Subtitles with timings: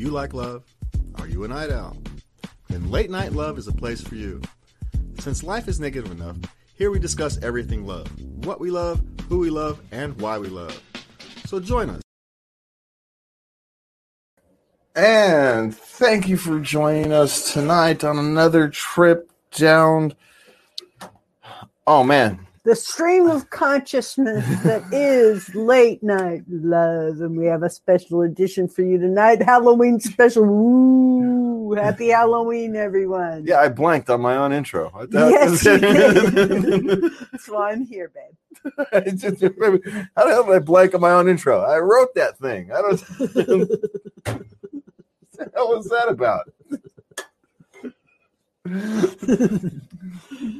[0.00, 0.64] you like love?
[1.16, 1.94] Are you a night owl?
[2.68, 4.40] Then Late Night Love is a place for you.
[5.18, 6.36] Since life is negative enough,
[6.74, 8.08] here we discuss everything love
[8.46, 10.82] what we love, who we love, and why we love.
[11.44, 12.00] So join us.
[14.96, 20.14] And thank you for joining us tonight on another trip down.
[21.86, 27.20] Oh man, the stream of consciousness that is late night love.
[27.20, 30.44] And we have a special edition for you tonight Halloween special.
[30.44, 31.74] Woo!
[31.74, 33.44] Happy Halloween, everyone.
[33.46, 34.90] yeah, I blanked on my own intro.
[34.92, 37.02] I- Yes, you did.
[37.32, 38.72] That's why I'm here, babe.
[38.92, 39.80] I just remember-
[40.16, 41.60] How the hell did I blank on my own intro?
[41.62, 42.72] I wrote that thing.
[42.72, 43.00] I don't.
[43.20, 44.38] what
[45.32, 46.50] the hell was that about?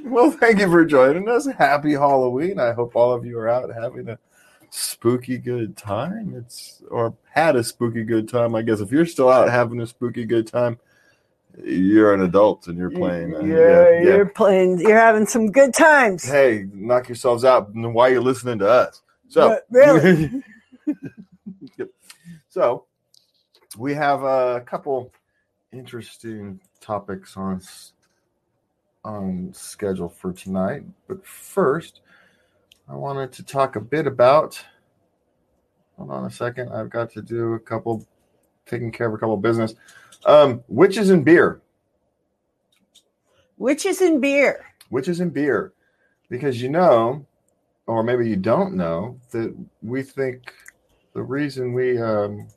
[0.05, 1.47] well, thank you for joining us.
[1.47, 2.59] Happy Halloween.
[2.59, 4.19] I hope all of you are out having a
[4.71, 6.35] spooky good time.
[6.35, 8.55] It's or had a spooky good time.
[8.55, 10.79] I guess if you're still out having a spooky good time,
[11.63, 13.35] you're an adult and you're playing.
[13.37, 16.25] uh, You're, you're playing, you're having some good times.
[16.25, 19.03] Hey, knock yourselves out while you're listening to us.
[19.29, 20.43] So But really?
[22.49, 22.87] so
[23.77, 25.13] we have a couple
[25.71, 27.61] interesting topics on
[29.05, 30.85] on schedule for tonight.
[31.09, 32.01] But first,
[32.89, 34.63] I wanted to talk a bit about.
[35.97, 36.73] Hold on a second.
[36.73, 38.07] I've got to do a couple,
[38.67, 39.75] taking care of a couple of business.
[40.25, 41.61] Um, witches and beer.
[43.59, 44.65] Witches and beer.
[44.91, 45.73] Witches and beer,
[46.29, 47.25] because you know,
[47.87, 50.55] or maybe you don't know that we think
[51.13, 52.49] the reason we um,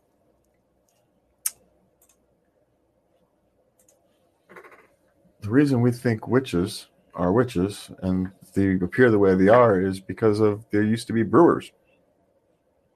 [5.44, 10.00] the reason we think witches are witches and they appear the way they are is
[10.00, 11.72] because of there used to be brewers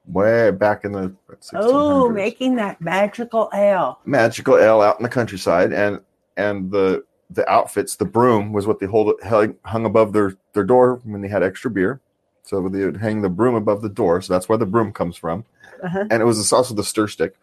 [0.06, 1.52] way back in the 1600s.
[1.54, 3.98] Oh, making that magical ale.
[4.06, 6.00] magical ale out in the countryside and
[6.36, 10.64] and the the outfits the broom was what they hold hung, hung above their their
[10.64, 12.00] door when they had extra beer
[12.42, 15.16] so they would hang the broom above the door so that's where the broom comes
[15.16, 15.44] from
[15.84, 16.06] Uh-huh.
[16.10, 17.34] and it was also the stir stick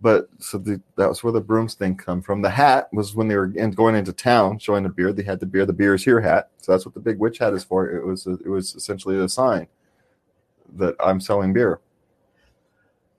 [0.00, 3.28] but so the, that was where the brooms thing come from the hat was when
[3.28, 5.94] they were in, going into town showing the beer they had the beer the beer
[5.94, 8.32] is here hat so that's what the big witch hat is for it was a,
[8.44, 9.66] it was essentially a sign
[10.76, 11.80] that i'm selling beer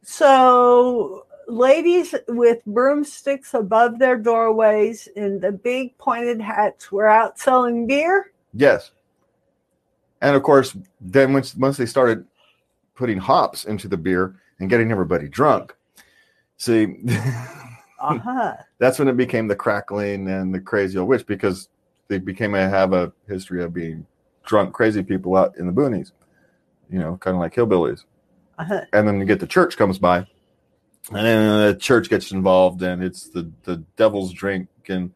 [0.03, 7.85] So, ladies with broomsticks above their doorways and the big pointed hats were out selling
[7.87, 8.31] beer.
[8.53, 8.91] Yes.
[10.21, 12.25] And of course, then once once they started
[12.95, 15.75] putting hops into the beer and getting everybody drunk,
[16.59, 16.97] see,
[17.99, 18.55] Uh huh.
[18.77, 21.69] that's when it became the crackling and the crazy old witch because
[22.07, 24.05] they became a have a history of being
[24.45, 26.11] drunk, crazy people out in the boonies,
[26.89, 28.03] you know, kind of like hillbillies.
[28.57, 28.81] Uh-huh.
[28.93, 33.03] And then you get the church comes by, and then the church gets involved, and
[33.03, 35.11] it's the the devil's drink and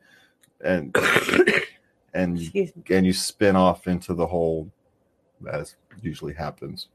[0.64, 0.96] and
[2.14, 2.52] and
[2.90, 4.72] and you spin off into the whole
[5.52, 6.88] as usually happens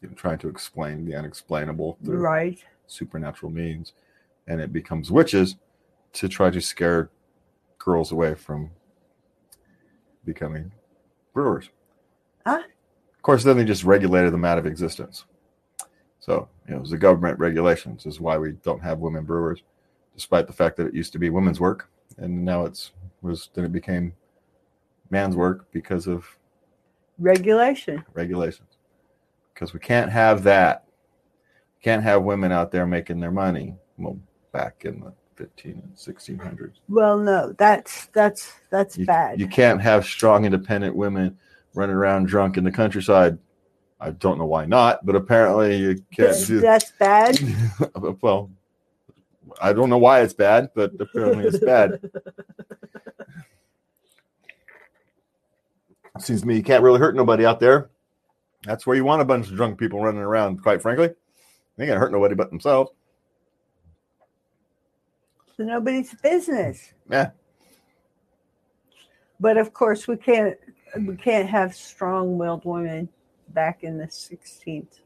[0.00, 2.64] you know, trying to explain the unexplainable through Right.
[2.90, 3.92] Supernatural means
[4.48, 5.56] and it becomes witches
[6.12, 7.10] to try to scare
[7.78, 8.70] girls away from
[10.24, 10.70] becoming
[11.32, 11.70] brewers
[12.46, 12.58] Huh?
[13.16, 15.24] of course then they just regulated them out of existence
[16.18, 19.62] so you know it was the government regulations is why we don't have women brewers
[20.14, 22.92] despite the fact that it used to be women's work and now it's
[23.22, 24.12] was then it became
[25.10, 26.26] man's work because of
[27.18, 28.02] Regulation.
[28.14, 28.68] regulations
[29.54, 30.84] because we can't have that
[31.82, 33.74] can't have women out there making their money.
[33.96, 34.18] Well
[34.52, 39.38] back in the 15 and 1600s Well, no, that's that's that's you, bad.
[39.40, 41.38] you can't have strong independent women
[41.74, 43.38] running around drunk in the countryside.
[44.00, 47.38] I don't know why not but apparently you can't Th- do that's bad.
[48.22, 48.50] well
[49.60, 52.00] i don't know why it's bad but apparently it's bad.
[56.18, 57.88] Seems to me you can't really hurt nobody out there.
[58.64, 61.10] That's where you want a bunch of drunk people running around quite frankly
[61.80, 62.90] they ain't gonna hurt nobody but themselves
[65.48, 66.92] It's nobody's business.
[67.10, 67.30] yeah
[69.40, 70.58] But of course, we can't
[71.06, 73.08] we can't have strong-willed women
[73.54, 75.00] back in the 16th,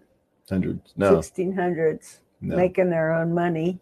[0.48, 3.78] hundreds no 1600s no making their own money,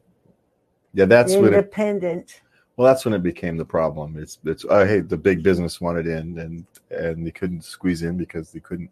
[0.93, 2.43] yeah that's what it independent.
[2.77, 4.19] Well, that's when it became the problem.
[4.19, 8.19] It's it's uh, hey, the big business wanted in, and and they couldn't squeeze in
[8.19, 8.91] because they couldn't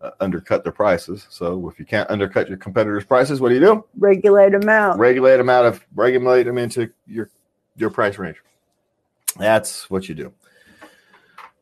[0.00, 1.26] uh, undercut their prices.
[1.30, 3.84] So if you can't undercut your competitors' prices, what do you do?
[3.98, 4.98] Regulate them out.
[4.98, 7.30] Regulate them out of regulate them into your
[7.76, 8.36] your price range.
[9.38, 10.32] That's what you do.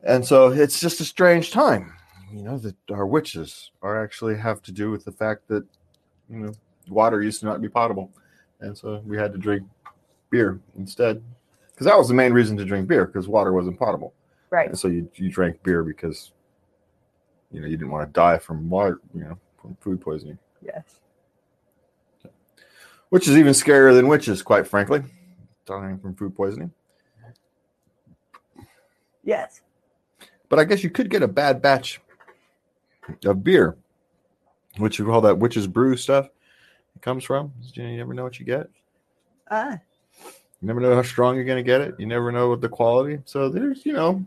[0.03, 1.93] And so it's just a strange time,
[2.31, 5.65] you know, that our witches are actually have to do with the fact that
[6.29, 6.51] you know
[6.89, 8.11] water used to not be potable
[8.61, 9.63] and so we had to drink
[10.29, 11.21] beer instead.
[11.71, 14.13] Because that was the main reason to drink beer because water wasn't potable,
[14.49, 14.69] Right.
[14.69, 16.31] and so you you drank beer because
[17.51, 20.99] you know you didn't want to die from water, you know, from food poisoning, Yes.
[23.09, 25.03] which is even scarier than witches, quite frankly,
[25.65, 26.71] dying from food poisoning.
[29.23, 29.61] Yes.
[30.49, 31.99] But I guess you could get a bad batch
[33.25, 33.75] of beer,
[34.77, 36.29] which you call that witch's brew stuff.
[36.95, 37.51] It comes from.
[37.73, 38.69] You never know what you get.
[39.49, 39.79] Ah.
[40.61, 41.95] You never know how strong you're going to get it.
[41.99, 43.19] You never know what the quality.
[43.25, 44.23] So there's, you know,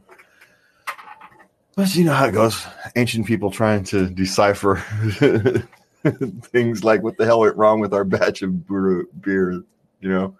[1.79, 2.67] but you know how it goes.
[2.97, 4.83] Ancient people trying to decipher
[6.43, 8.67] things like what the hell went wrong with our batch of
[9.23, 9.63] beer.
[10.01, 10.37] You know,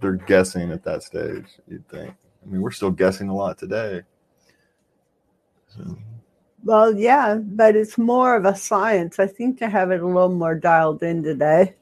[0.00, 1.44] they're guessing at that stage.
[1.68, 2.12] You'd think.
[2.42, 4.02] I mean, we're still guessing a lot today.
[5.68, 5.96] So,
[6.64, 9.20] Well, yeah, but it's more of a science.
[9.20, 11.76] I think to have it a little more dialed in today.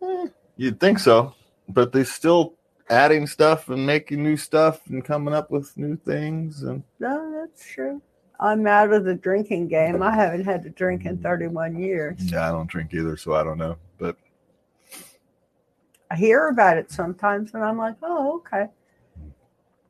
[0.00, 1.34] eh, you'd think so,
[1.68, 2.54] but they still
[2.92, 7.66] adding stuff and making new stuff and coming up with new things and No, that's
[7.66, 8.02] true.
[8.38, 10.02] I'm out of the drinking game.
[10.02, 12.18] I haven't had to drink in 31 years.
[12.30, 13.76] yeah, I don't drink either, so I don't know.
[13.98, 14.16] But
[16.10, 18.66] I hear about it sometimes, and I'm like, oh, okay.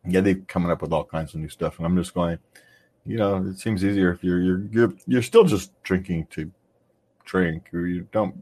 [0.06, 2.38] yeah, they're coming up with all kinds of new stuff, and I'm just going.
[3.04, 6.48] You know, it seems easier if you're you're you're, you're still just drinking to
[7.24, 7.68] drink.
[7.74, 8.40] Or you don't.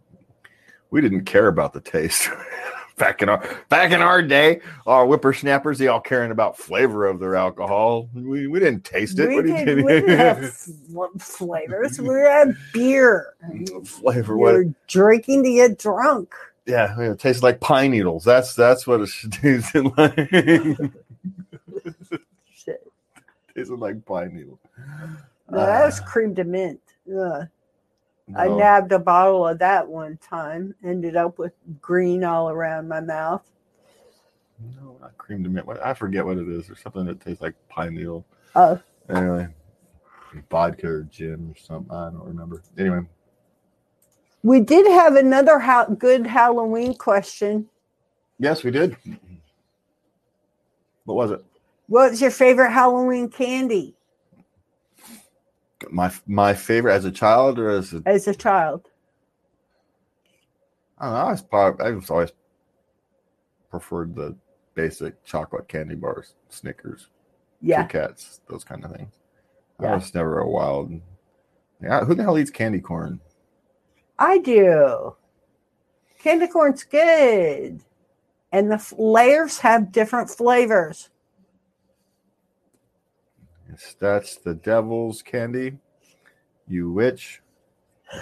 [0.91, 2.29] We didn't care about the taste
[3.01, 4.61] back in our back in our day.
[4.87, 8.09] Our whippersnappers, they all caring about flavor of their alcohol.
[8.15, 9.29] We we didn't taste it.
[9.29, 12.01] We, what did, we didn't have fl- flavors.
[12.01, 13.35] We had beer.
[13.85, 14.37] flavor.
[14.37, 14.55] We What?
[14.55, 16.33] were drinking to get drunk.
[16.67, 18.23] Yeah, it tastes like pine needles.
[18.23, 20.15] That's that's what it should taste like.
[22.55, 22.87] Shit.
[23.57, 24.59] tasted like pine needles.
[25.51, 26.81] No, that was Ah, cream de mint.
[27.13, 27.49] Ugh.
[28.37, 30.75] I nabbed a bottle of that one time.
[30.85, 33.43] Ended up with green all around my mouth.
[34.77, 35.67] No, not cream de mint.
[35.83, 36.67] I forget what it is.
[36.69, 38.27] There's something that tastes like pine needle.
[38.55, 38.81] Oh,
[39.11, 39.49] Anyway,
[40.51, 41.93] vodka or gin or something.
[41.95, 42.63] I don't remember.
[42.79, 43.01] Anyway,
[44.43, 47.69] we did have another ha- good Halloween question.
[48.39, 48.97] yes, we did.
[51.05, 51.45] What was it?
[51.89, 53.97] What's your favorite Halloween candy
[55.93, 58.89] My my favorite as a child or as a as a child?
[60.99, 61.21] I don't know.
[61.21, 62.33] I was probably I was always
[63.71, 64.37] preferred the
[64.75, 67.09] basic chocolate candy bars, Snickers,
[67.61, 67.83] Yeah.
[67.83, 69.15] Kit Kats, those kind of things.
[69.79, 70.93] I was never a wild.
[71.83, 73.21] Yeah, who the hell eats candy corn?
[74.19, 75.17] I do.
[76.23, 77.81] Candy corn's good.
[78.53, 81.09] And the f- layers have different flavors.
[83.81, 85.79] Yes, that's the devil's candy.
[86.69, 87.41] You witch.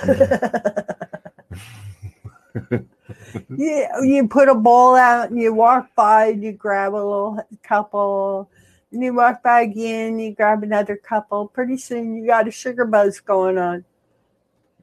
[3.56, 7.38] Yeah, you put a bowl out and you walk by and you grab a little
[7.62, 8.50] couple.
[8.92, 11.48] And you walk by again, you grab another couple.
[11.48, 13.84] Pretty soon you got a sugar buzz going on.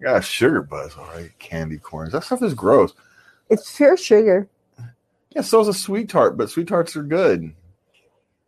[0.02, 0.96] Got a sugar buzz.
[0.98, 2.12] All right, candy corns.
[2.12, 2.94] That stuff is gross.
[3.50, 4.48] It's pure sugar.
[5.32, 7.54] Yeah, so is a sweet tart, but sweet tarts are good.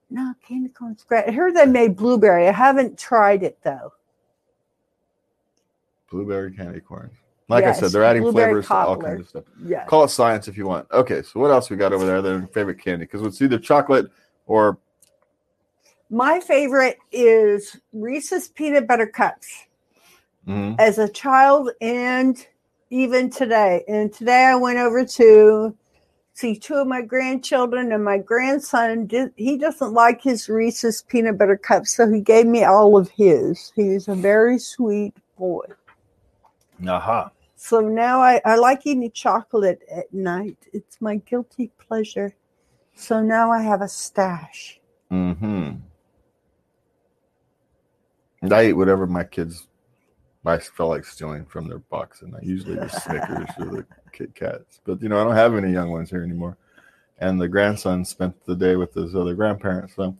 [0.09, 1.25] No, candy corn's great.
[1.27, 2.47] I heard they made blueberry.
[2.47, 3.93] I haven't tried it though.
[6.09, 7.11] Blueberry candy corn.
[7.49, 9.43] Like I said, they're adding flavors to all kinds of stuff.
[9.63, 9.85] Yeah.
[9.85, 10.87] Call it science if you want.
[10.91, 12.21] Okay, so what else we got over there?
[12.21, 14.07] Their favorite candy because it's either chocolate
[14.47, 14.77] or
[16.09, 19.65] My favorite is Reese's peanut butter cups.
[20.47, 20.79] Mhm.
[20.79, 22.47] as a child and
[22.89, 23.83] even today.
[23.89, 25.75] And today I went over to
[26.37, 31.35] see two of my grandchildren, and my grandson did, he doesn't like his Reese's peanut
[31.35, 33.73] butter cups, so he gave me all of his.
[33.75, 35.65] He's a very sweet boy.
[36.87, 37.31] aha.
[37.55, 40.57] So now I, I like eating chocolate at night.
[40.73, 42.35] It's my guilty pleasure.
[42.93, 44.79] So now I have a stash.
[45.11, 45.71] Mm-hmm.
[48.43, 49.67] And I eat whatever my kids
[50.47, 54.35] I felt like stealing from their box, and I usually the Snickers or the Kit
[54.35, 54.81] Kats.
[54.83, 56.57] But you know, I don't have any young ones here anymore.
[57.19, 60.15] And the grandson spent the day with his other grandparents, so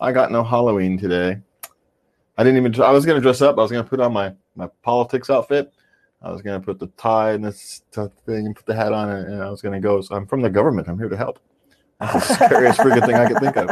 [0.00, 1.40] I got no Halloween today.
[2.38, 2.80] I didn't even.
[2.82, 3.58] I was to dress up.
[3.58, 5.72] I was to put on my my politics outfit.
[6.22, 7.82] I was to put the tie and this
[8.26, 10.00] thing and put the hat on, and I was to go.
[10.00, 10.88] So I'm from the government.
[10.88, 11.38] I'm here to help.
[12.00, 13.70] That's the scariest freaking thing I could think of.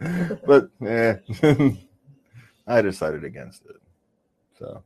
[0.00, 1.16] But eh,
[2.66, 3.76] I decided against it.
[4.58, 4.82] So,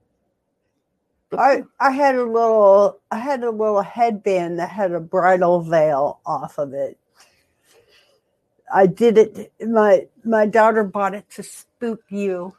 [1.31, 5.61] but I I had a little I had a little headband that had a bridal
[5.61, 6.99] veil off of it.
[8.73, 12.55] I did it my my daughter bought it to spook you.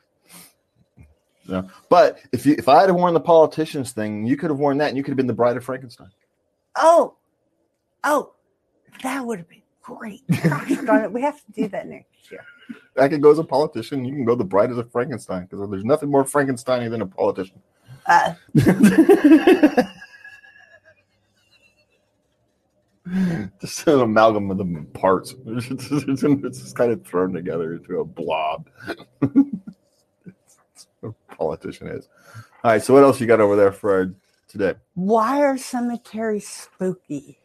[1.48, 1.68] Know?
[1.90, 4.90] But if you if I had worn the politicians thing, you could have worn that,
[4.90, 6.10] and you could have been the bride of Frankenstein.
[6.78, 7.16] Oh,
[8.04, 8.34] oh,
[9.02, 10.24] that would have been great.
[10.44, 12.44] Gosh darn it, we have to do that next year.
[12.98, 14.04] I could go as a politician.
[14.06, 17.06] You can go the bride as a Frankenstein because there's nothing more Frankensteiny than a
[17.06, 17.62] politician.
[18.06, 18.34] Uh,
[23.62, 25.36] just an amalgam of the parts.
[25.46, 28.70] It's just, it's just kind of thrown together into a blob.
[31.04, 32.08] A politician is.
[32.64, 32.82] All right.
[32.82, 34.16] So what else you got over there for
[34.48, 34.76] today?
[34.94, 37.38] why are cemeteries spooky?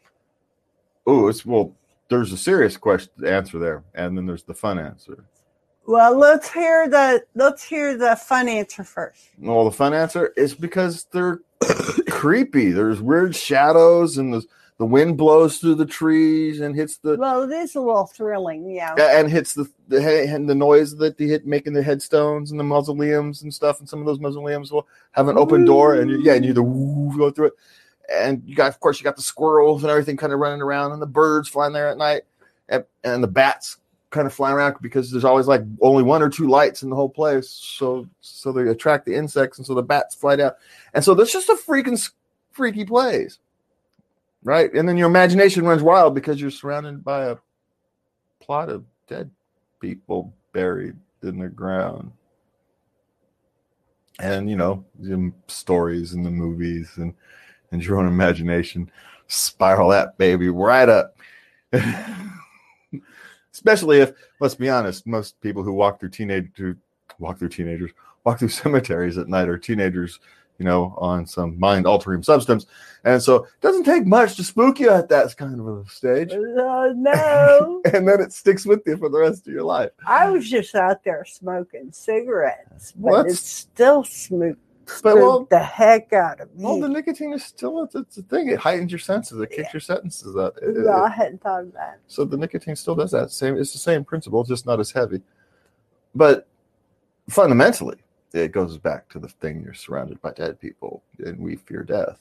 [1.09, 1.75] Oh, it's well.
[2.09, 5.25] There's a serious question answer there, and then there's the fun answer.
[5.87, 9.31] Well, let's hear the let's hear the fun answer first.
[9.39, 11.41] Well, the fun answer is because they're
[12.11, 12.73] creepy.
[12.73, 14.43] There's weird shadows, and the
[14.79, 18.71] the wind blows through the trees and hits the Well, it is a little thrilling,
[18.71, 18.95] yeah.
[18.99, 22.65] and hits the the and the noise that they hit making the headstones and the
[22.65, 23.81] mausoleums and stuff.
[23.81, 26.53] And some of those mausoleums will have an open door, and you, yeah, and you
[26.53, 27.55] the woo go through it.
[28.13, 30.93] And you got, of course, you got the squirrels and everything kind of running around,
[30.93, 32.23] and the birds flying there at night,
[32.69, 33.79] and, and the bats
[34.11, 36.97] kind of flying around because there's always like only one or two lights in the
[36.97, 37.51] whole place.
[37.51, 40.53] So so they attract the insects, and so the bats fly down,
[40.95, 42.11] and so that's just a freaking
[42.51, 43.39] freaky place,
[44.43, 44.73] right?
[44.73, 47.37] And then your imagination runs wild because you're surrounded by a
[48.41, 49.31] plot of dead
[49.81, 52.13] people buried in the ground.
[54.21, 54.85] And you know,
[55.47, 57.15] stories and the movies and
[57.71, 58.91] and your own imagination
[59.27, 61.17] spiral that baby right up.
[63.53, 66.77] Especially if, let's be honest, most people who walk through teenage who
[67.19, 67.91] walk through teenagers
[68.29, 70.21] walk through cemeteries at night are teenagers,
[70.59, 72.67] you know, on some mind altering substance.
[73.05, 76.33] And so it doesn't take much to spook you at that kind of a stage.
[76.33, 77.83] Oh no.
[77.93, 79.91] And then it sticks with you for the rest of your life.
[80.07, 84.59] I was just out there smoking cigarettes, but it's still smoke
[85.03, 86.65] But well, the heck out of me.
[86.65, 88.49] well, the nicotine is still it's, it's a thing.
[88.49, 89.41] It heightens your senses.
[89.41, 90.57] It kicks your sentences up.
[90.63, 92.01] It- it- I hadn't thought of that.
[92.07, 93.31] So the nicotine still does that.
[93.31, 95.23] Same, it's the same principle, just not as heavy.
[96.15, 96.49] But
[97.29, 97.99] fundamentally,
[98.33, 102.19] it goes back to the thing you're surrounded by dead people, and we fear death,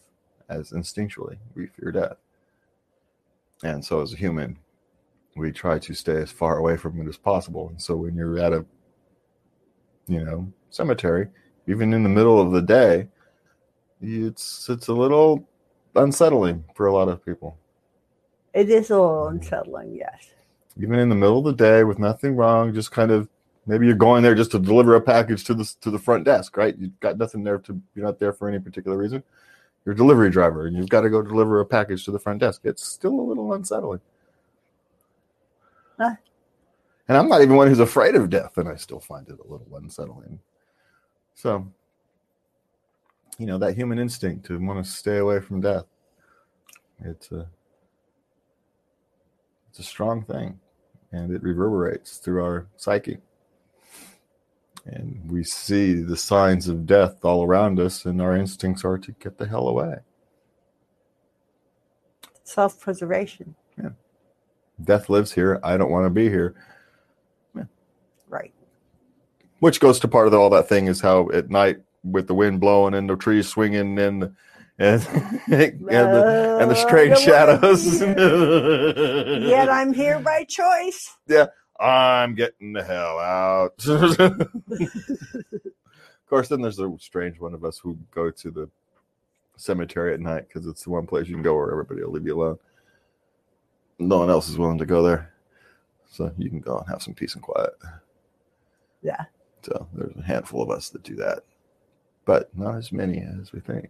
[0.50, 2.18] as instinctually we fear death.
[3.64, 4.58] And so, as a human,
[5.36, 7.70] we try to stay as far away from it as possible.
[7.70, 8.66] And so, when you're at a,
[10.08, 11.28] you know, cemetery,
[11.68, 13.08] even in the middle of the day,
[14.02, 15.48] it's it's a little
[15.96, 17.58] unsettling for a lot of people.
[18.54, 20.32] It is a little unsettling, yes.
[20.82, 23.28] even in the middle of the day with nothing wrong, just kind of
[23.66, 26.58] maybe you're going there just to deliver a package to the to the front desk,
[26.58, 26.76] right?
[26.78, 29.24] You've got nothing there to you're not there for any particular reason.
[29.86, 32.40] You're a delivery driver and you've got to go deliver a package to the front
[32.40, 32.62] desk.
[32.64, 34.02] It's still a little unsettling.
[35.98, 36.16] Huh.
[37.08, 39.50] And I'm not even one who's afraid of death, and I still find it a
[39.50, 40.40] little unsettling.
[41.38, 41.72] So,
[43.38, 45.86] you know, that human instinct to want to stay away from death.
[47.06, 47.48] It's a
[49.70, 50.60] it's a strong thing
[51.12, 53.20] and it reverberates through our psyche.
[54.86, 59.12] And we see the signs of death all around us, and our instincts are to
[59.20, 59.98] get the hell away.
[62.44, 63.54] Self preservation.
[63.78, 63.90] Yeah.
[64.84, 65.60] Death lives here.
[65.64, 66.56] I don't want to be here.
[69.60, 72.60] Which goes to part of all that thing is how at night, with the wind
[72.60, 74.34] blowing and the trees swinging and the,
[74.80, 75.02] and,
[75.48, 78.00] and, the, and the strange Uh, shadows.
[79.50, 81.16] Yet I'm here by choice.
[81.28, 81.48] Yeah,
[81.80, 83.84] I'm getting the hell out.
[83.88, 84.50] of
[86.30, 88.70] course, then there's a strange one of us who go to the
[89.58, 92.28] cemetery at night because it's the one place you can go where everybody will leave
[92.28, 92.60] you alone.
[94.00, 95.34] No one else is willing to go there.
[96.10, 97.74] So you can go and have some peace and quiet.
[99.02, 99.26] Yeah.
[99.68, 101.44] So there's a handful of us that do that,
[102.26, 103.90] but not as many as we think.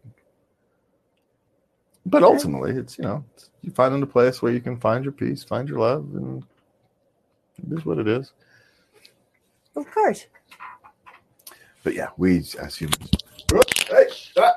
[2.03, 2.33] But Okay.
[2.33, 5.43] ultimately, it's, you know, it's, you find a place where you can find your peace,
[5.43, 6.43] find your love, and
[7.59, 8.33] it is what it is.
[9.75, 10.25] Of course.
[11.83, 13.11] But yeah, we as humans.
[13.87, 14.07] Hey,
[14.37, 14.53] ah.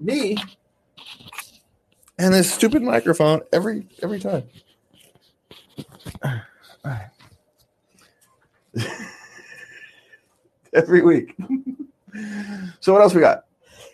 [0.00, 0.36] me
[2.18, 4.44] and this stupid microphone every every time.
[10.78, 11.34] Every week.
[12.80, 13.44] so what else we got?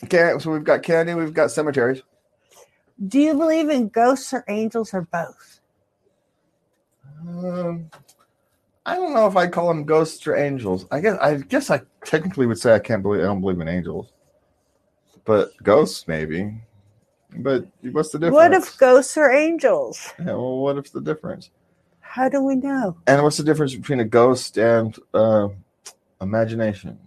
[0.04, 2.02] Okay, so we've got candy, we've got cemeteries.
[3.08, 5.60] Do you believe in ghosts or angels or both?
[7.26, 7.90] Um,
[8.86, 10.86] I don't know if I'd call them ghosts or angels.
[10.90, 13.68] I guess I guess I technically would say I can't believe I don't believe in
[13.68, 14.12] angels,
[15.24, 16.60] but ghosts maybe.
[17.36, 18.34] But what's the difference?
[18.34, 20.12] What if ghosts are angels?
[20.18, 21.50] Yeah, well, what if the difference?
[22.00, 22.96] How do we know?
[23.08, 25.48] And what's the difference between a ghost and uh,
[26.24, 26.98] imagination?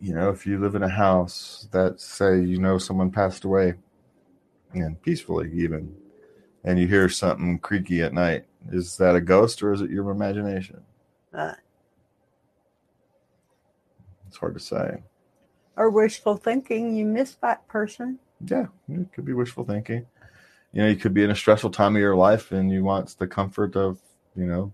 [0.00, 3.72] you know, if you live in a house that say you know someone passed away,
[4.74, 5.96] and peacefully even,
[6.62, 10.10] and you hear something creaky at night, is that a ghost or is it your
[10.10, 10.82] imagination?
[11.32, 11.54] Uh,
[14.28, 15.02] It's hard to say.
[15.76, 16.94] or wishful thinking.
[16.94, 18.18] You miss that person.
[18.46, 20.06] Yeah, it could be wishful thinking.
[20.72, 23.16] You know, you could be in a stressful time of your life and you want
[23.18, 24.00] the comfort of,
[24.36, 24.72] you know,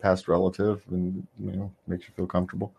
[0.00, 2.72] past relative and, you know, makes you feel comfortable.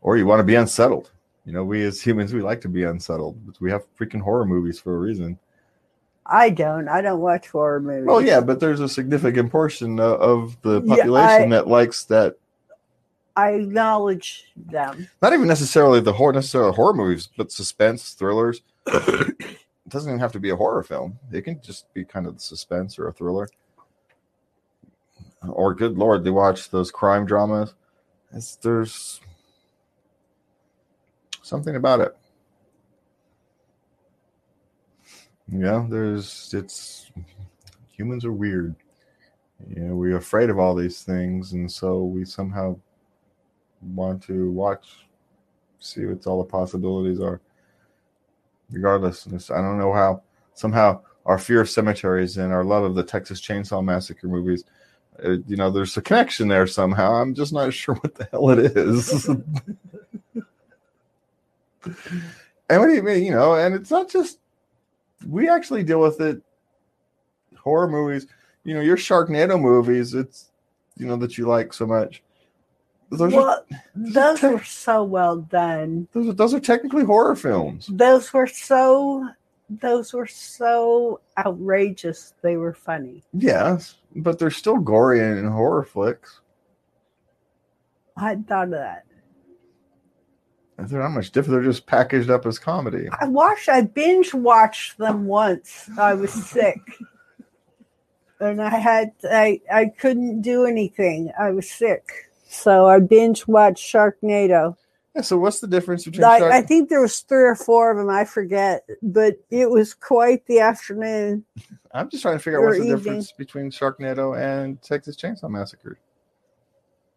[0.00, 1.10] Or you want to be unsettled.
[1.44, 3.36] You know, we as humans, we like to be unsettled.
[3.60, 5.38] We have freaking horror movies for a reason.
[6.26, 6.88] I don't.
[6.88, 8.06] I don't watch horror movies.
[8.06, 12.04] Well, yeah, but there's a significant portion o- of the Yeah, population I- that likes
[12.04, 12.36] that.
[13.34, 15.08] I acknowledge them.
[15.22, 18.62] Not even necessarily the horror, necessarily horror movies, but suspense thrillers.
[18.86, 19.54] it
[19.88, 21.18] doesn't even have to be a horror film.
[21.32, 23.48] It can just be kind of the suspense or a thriller.
[25.46, 27.74] Or good lord, they watch those crime dramas.
[28.32, 29.20] It's, there's
[31.42, 32.16] something about it.
[35.50, 37.10] Yeah, there's it's
[37.90, 38.74] humans are weird.
[39.66, 42.76] You know, we're afraid of all these things, and so we somehow
[43.80, 45.06] want to watch,
[45.78, 47.40] see what all the possibilities are.
[48.70, 50.22] Regardless, I don't know how
[50.54, 54.64] somehow our fear of cemeteries and our love of the Texas Chainsaw Massacre movies,
[55.24, 57.14] uh, you know, there's a connection there somehow.
[57.14, 59.28] I'm just not sure what the hell it is.
[59.28, 59.44] and
[62.68, 63.24] what do you mean?
[63.24, 64.38] You know, and it's not just
[65.26, 66.42] we actually deal with it.
[67.56, 68.26] Horror movies,
[68.64, 70.14] you know, your Sharknado movies.
[70.14, 70.50] It's
[70.96, 72.22] you know that you like so much.
[73.10, 76.08] Those are well, those were so well done.
[76.12, 77.86] those those are technically horror films.
[77.86, 79.28] Those were so.
[79.70, 82.34] Those were so outrageous.
[82.42, 83.24] They were funny.
[83.34, 86.40] Yes, but they're still gory and, horror flicks.
[88.16, 89.04] I hadn't thought of that.
[90.78, 91.60] They're not much different.
[91.60, 93.08] They're just packaged up as comedy.
[93.20, 93.68] I watched.
[93.68, 95.90] I binge watched them once.
[95.98, 96.80] I was sick,
[98.40, 99.12] and I had.
[99.24, 101.32] I I couldn't do anything.
[101.38, 104.76] I was sick, so I binge watched Sharknado.
[105.22, 108.08] So what's the difference between Shark- I think there was three or four of them.
[108.08, 111.44] I forget, but it was quite the afternoon.
[111.92, 112.96] I'm just trying to figure out what's the evening.
[112.98, 115.98] difference between Sharknado and Texas Chainsaw Massacre.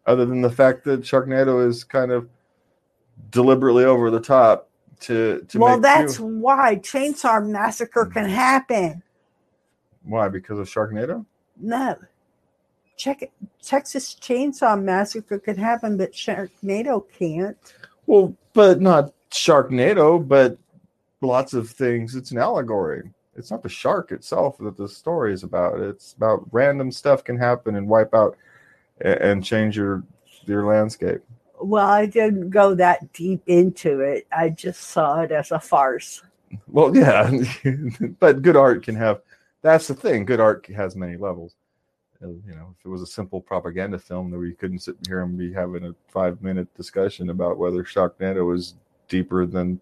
[0.06, 2.28] Other than the fact that Sharknado is kind of
[3.30, 4.68] deliberately over the top
[5.00, 8.30] to to well, that's why Chainsaw Massacre can mm.
[8.30, 9.02] happen.
[10.02, 11.24] why because of Sharknado.
[11.60, 11.96] No,
[12.96, 13.32] check it.
[13.62, 17.74] Texas Chainsaw Massacre could happen, but Sharknado can't.
[18.06, 20.58] Well, but not Sharknado, but
[21.20, 22.14] lots of things.
[22.14, 23.10] It's an allegory.
[23.36, 25.80] It's not the shark itself that the story is about.
[25.80, 28.36] It's about random stuff can happen and wipe out
[29.00, 30.02] and change your
[30.44, 31.20] your landscape.
[31.60, 34.26] Well, I didn't go that deep into it.
[34.36, 36.22] I just saw it as a farce.
[36.68, 37.30] Well, yeah,
[38.18, 39.22] but good art can have.
[39.62, 40.24] That's the thing.
[40.24, 41.54] Good art has many levels.
[42.22, 45.36] You know, if it was a simple propaganda film, that we couldn't sit here and
[45.36, 48.76] be having a five-minute discussion about whether Sharknado was
[49.08, 49.80] deeper than,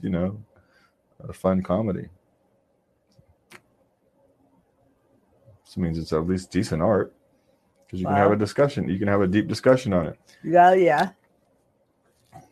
[0.00, 0.40] you know,
[1.28, 2.08] a fun comedy.
[5.64, 7.12] This means it's at least decent art
[7.86, 8.88] because you can have a discussion.
[8.88, 10.18] You can have a deep discussion on it.
[10.44, 11.10] Yeah, yeah.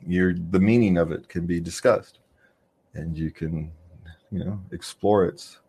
[0.06, 2.18] Your the meaning of it can be discussed,
[2.94, 3.70] and you can,
[4.30, 5.60] you know, explore its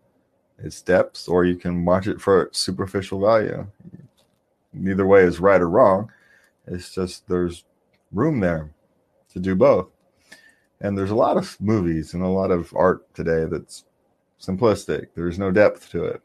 [0.64, 3.68] its depths, or you can watch it for superficial value.
[4.74, 6.12] Neither way is right or wrong.
[6.68, 7.66] It's just there's
[8.12, 8.72] room there
[9.34, 9.88] to do both.
[10.80, 13.86] And there's a lot of movies and a lot of art today that's
[14.40, 15.08] simplistic.
[15.16, 16.22] There's no depth to it.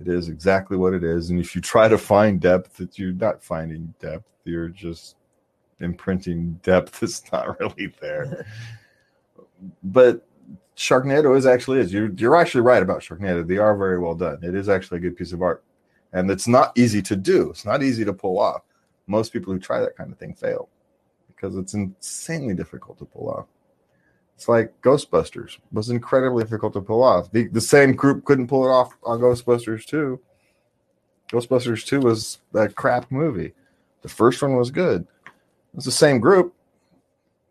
[0.00, 1.30] It is exactly what it is.
[1.30, 4.28] And if you try to find depth, that you're not finding depth.
[4.44, 5.16] You're just
[5.80, 8.46] imprinting depth that's not really there.
[9.82, 10.27] but
[10.78, 11.92] Sharknado is actually is.
[11.92, 13.44] You're you're actually right about Sharknado.
[13.46, 14.38] They are very well done.
[14.42, 15.64] It is actually a good piece of art.
[16.12, 17.50] And it's not easy to do.
[17.50, 18.62] It's not easy to pull off.
[19.08, 20.68] Most people who try that kind of thing fail
[21.26, 23.46] because it's insanely difficult to pull off.
[24.36, 27.30] It's like Ghostbusters was incredibly difficult to pull off.
[27.32, 30.18] The, the same group couldn't pull it off on Ghostbusters 2.
[31.32, 33.52] Ghostbusters 2 was a crap movie.
[34.02, 35.06] The first one was good.
[35.74, 36.54] It's the same group,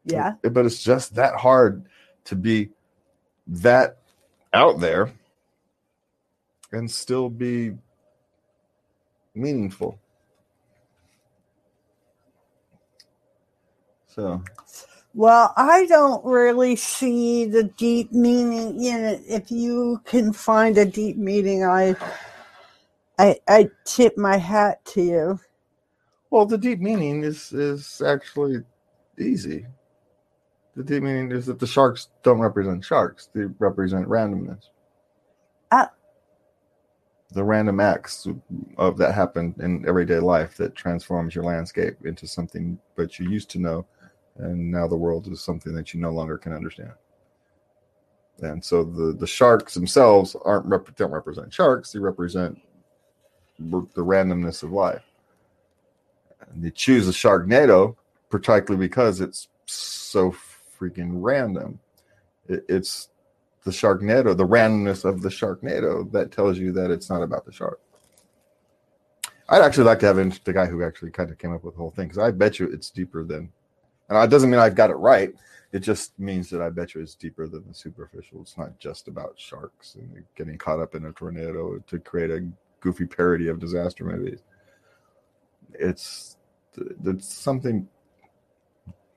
[0.05, 0.35] Yeah.
[0.43, 1.85] but it's just that hard
[2.25, 2.69] to be
[3.47, 3.99] that
[4.53, 5.11] out there
[6.71, 7.73] and still be
[9.35, 9.99] meaningful.
[14.07, 14.43] So,
[15.15, 19.23] Well, I don't really see the deep meaning in it.
[19.27, 21.95] If you can find a deep meaning, I,
[23.19, 25.39] I, I tip my hat to you.
[26.31, 28.63] well, the deep meaning is is actually
[29.19, 29.65] easy.
[30.77, 34.69] The deep meaning is that the sharks don't represent sharks; they represent randomness.
[35.71, 35.89] Ah.
[37.33, 38.27] The random acts
[38.77, 43.49] of that happen in everyday life that transforms your landscape into something that you used
[43.51, 43.87] to know,
[44.37, 46.93] and now the world is something that you no longer can understand.
[48.43, 52.55] And so the the sharks themselves aren't rep- don't represent sharks; they represent
[53.73, 55.03] r- the randomness of life.
[56.51, 57.95] And they choose a Sharknado
[58.29, 60.31] particularly because it's so
[60.77, 61.79] freaking random.
[62.47, 63.09] It, it's
[63.63, 67.51] the Sharknado, the randomness of the Sharknado that tells you that it's not about the
[67.51, 67.81] shark.
[69.49, 71.79] I'd actually like to have the guy who actually kind of came up with the
[71.79, 73.49] whole thing because I bet you it's deeper than,
[74.09, 75.33] and it doesn't mean I've got it right.
[75.71, 78.41] It just means that I bet you it's deeper than the superficial.
[78.41, 82.47] It's not just about sharks and getting caught up in a tornado to create a
[82.79, 84.43] goofy parody of disaster movies.
[85.73, 86.37] It's
[87.05, 87.87] it's something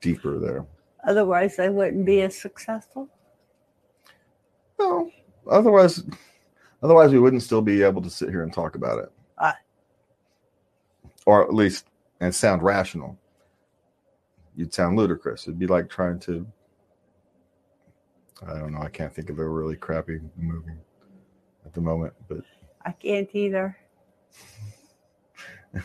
[0.00, 0.66] deeper there.
[1.06, 3.08] Otherwise, they wouldn't be as successful.
[4.78, 5.10] No,
[5.50, 6.02] otherwise,
[6.82, 9.56] otherwise we wouldn't still be able to sit here and talk about it, Ah.
[11.26, 11.86] or at least
[12.20, 13.18] and sound rational.
[14.56, 15.44] You'd sound ludicrous.
[15.44, 16.46] It'd be like trying to.
[18.46, 18.80] I don't know.
[18.80, 20.78] I can't think of a really crappy movie
[21.66, 22.40] at the moment, but
[22.84, 23.76] I can't either.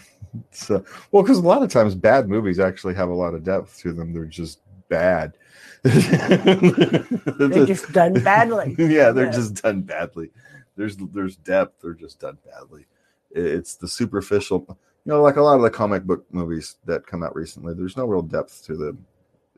[0.51, 3.79] so well because a lot of times bad movies actually have a lot of depth
[3.79, 4.13] to them.
[4.13, 5.33] They're just bad.
[5.83, 8.75] They're just done badly.
[8.79, 9.31] yeah, they're Yeah.
[9.31, 10.31] just done badly.
[10.75, 11.81] There's there's depth.
[11.81, 12.85] They're just done badly.
[13.31, 14.65] It's the superficial.
[15.05, 17.73] You know, like a lot of the comic book movies that come out recently.
[17.73, 19.05] There's no real depth to them.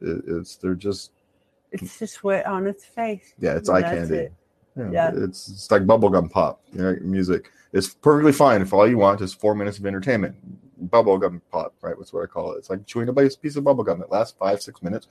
[0.01, 1.11] It, it's they're just
[1.71, 3.33] It's just wet on its face.
[3.39, 4.15] yeah, it's eye candy.
[4.17, 4.33] it.
[4.75, 5.11] Yeah, Yeah.
[5.15, 6.61] it's it's like bubblegum pop.
[6.73, 7.51] You know, music.
[7.73, 10.35] It's perfectly fine if all you want is four minutes of entertainment.
[10.85, 11.95] Bubblegum pop, right?
[11.97, 12.57] That's what I call it.
[12.57, 15.07] It's like chewing a piece of bubblegum that lasts five, six minutes,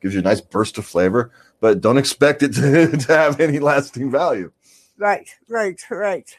[0.00, 3.58] gives you a nice burst of flavor, but don't expect it to, to have any
[3.58, 4.52] lasting value.
[4.98, 6.36] Right, right, right.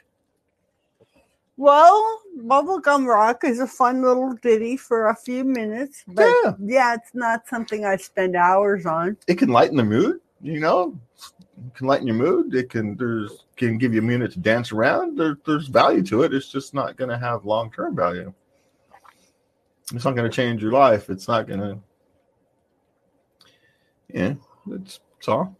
[1.57, 6.53] Well, Bubblegum Rock is a fun little ditty for a few minutes, but Yeah.
[6.59, 9.17] yeah, it's not something I spend hours on.
[9.27, 10.97] It can lighten the mood, you know.
[11.65, 12.53] It can lighten your mood.
[12.53, 15.17] It can there's can give you a minute to dance around.
[15.17, 16.33] There, there's value to it.
[16.33, 18.31] It's just not going to have long term value.
[19.93, 21.09] It's not going to change your life.
[21.09, 21.79] It's not going to.
[24.13, 24.33] Yeah,
[24.71, 25.55] it's, it's all.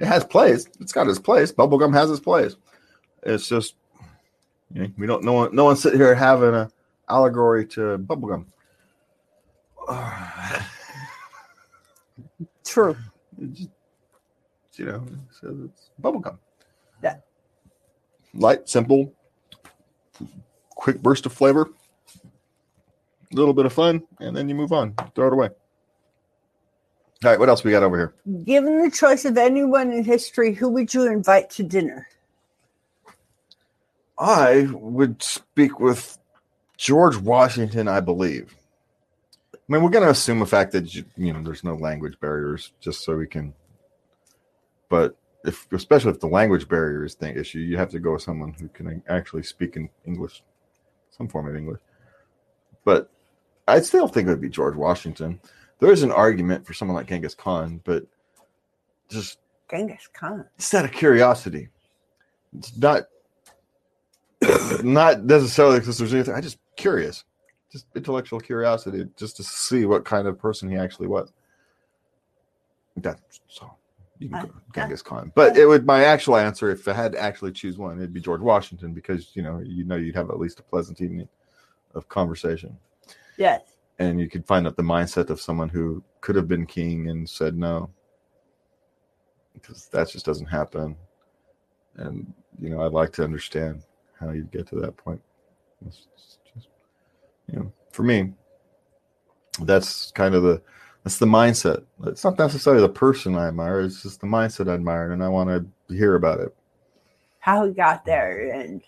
[0.00, 0.66] It has place.
[0.80, 1.52] It's got its place.
[1.52, 2.56] Bubblegum has its place.
[3.22, 3.76] It's just
[4.72, 5.24] you know, we don't.
[5.24, 5.54] No one.
[5.54, 6.70] No one sit here having a
[7.08, 8.46] allegory to bubblegum.
[12.64, 12.96] True.
[13.52, 13.68] Just,
[14.76, 16.38] you know, so it's bubblegum.
[17.02, 17.16] Yeah.
[18.34, 19.12] Light, simple,
[20.70, 21.70] quick burst of flavor,
[23.34, 24.94] a little bit of fun, and then you move on.
[25.14, 25.48] Throw it away.
[27.24, 28.14] All right, what else we got over here?
[28.44, 32.06] Given the choice of anyone in history, who would you invite to dinner?
[34.18, 36.18] I would speak with
[36.76, 38.54] George Washington, I believe.
[39.54, 42.20] I mean, we're going to assume the fact that you you know there's no language
[42.20, 43.54] barriers, just so we can.
[44.90, 48.22] But if, especially if the language barrier is the issue, you have to go with
[48.22, 50.42] someone who can actually speak in English,
[51.10, 51.80] some form of English.
[52.84, 53.10] But
[53.66, 55.40] I still think it would be George Washington.
[55.80, 58.04] There is an argument for someone like Genghis Khan, but
[59.08, 59.38] just
[59.70, 60.44] Genghis Khan.
[60.56, 61.68] it's out of curiosity.
[62.56, 63.04] It's not
[64.82, 66.34] not necessarily because there's anything.
[66.34, 67.24] I just curious,
[67.72, 71.32] just intellectual curiosity, just to see what kind of person he actually was.
[72.96, 73.74] That's so
[74.18, 77.12] you can I- go Genghis Khan, but it would my actual answer if I had
[77.12, 80.30] to actually choose one, it'd be George Washington because you know you know you'd have
[80.30, 81.28] at least a pleasant evening
[81.94, 82.76] of conversation,
[83.36, 83.62] Yes.
[83.98, 87.28] and you could find out the mindset of someone who could have been king and
[87.28, 87.90] said no,
[89.54, 90.96] because that just doesn't happen,
[91.96, 93.82] and you know I'd like to understand
[94.20, 95.22] how you get to that point.
[95.86, 96.08] It's
[96.54, 96.68] just,
[97.52, 98.32] you know, for me,
[99.62, 100.62] that's kind of the
[101.04, 101.84] that's the mindset.
[102.06, 105.28] It's not necessarily the person I admire; it's just the mindset I admire, and I
[105.28, 106.54] want to hear about it
[107.40, 108.82] How he got there and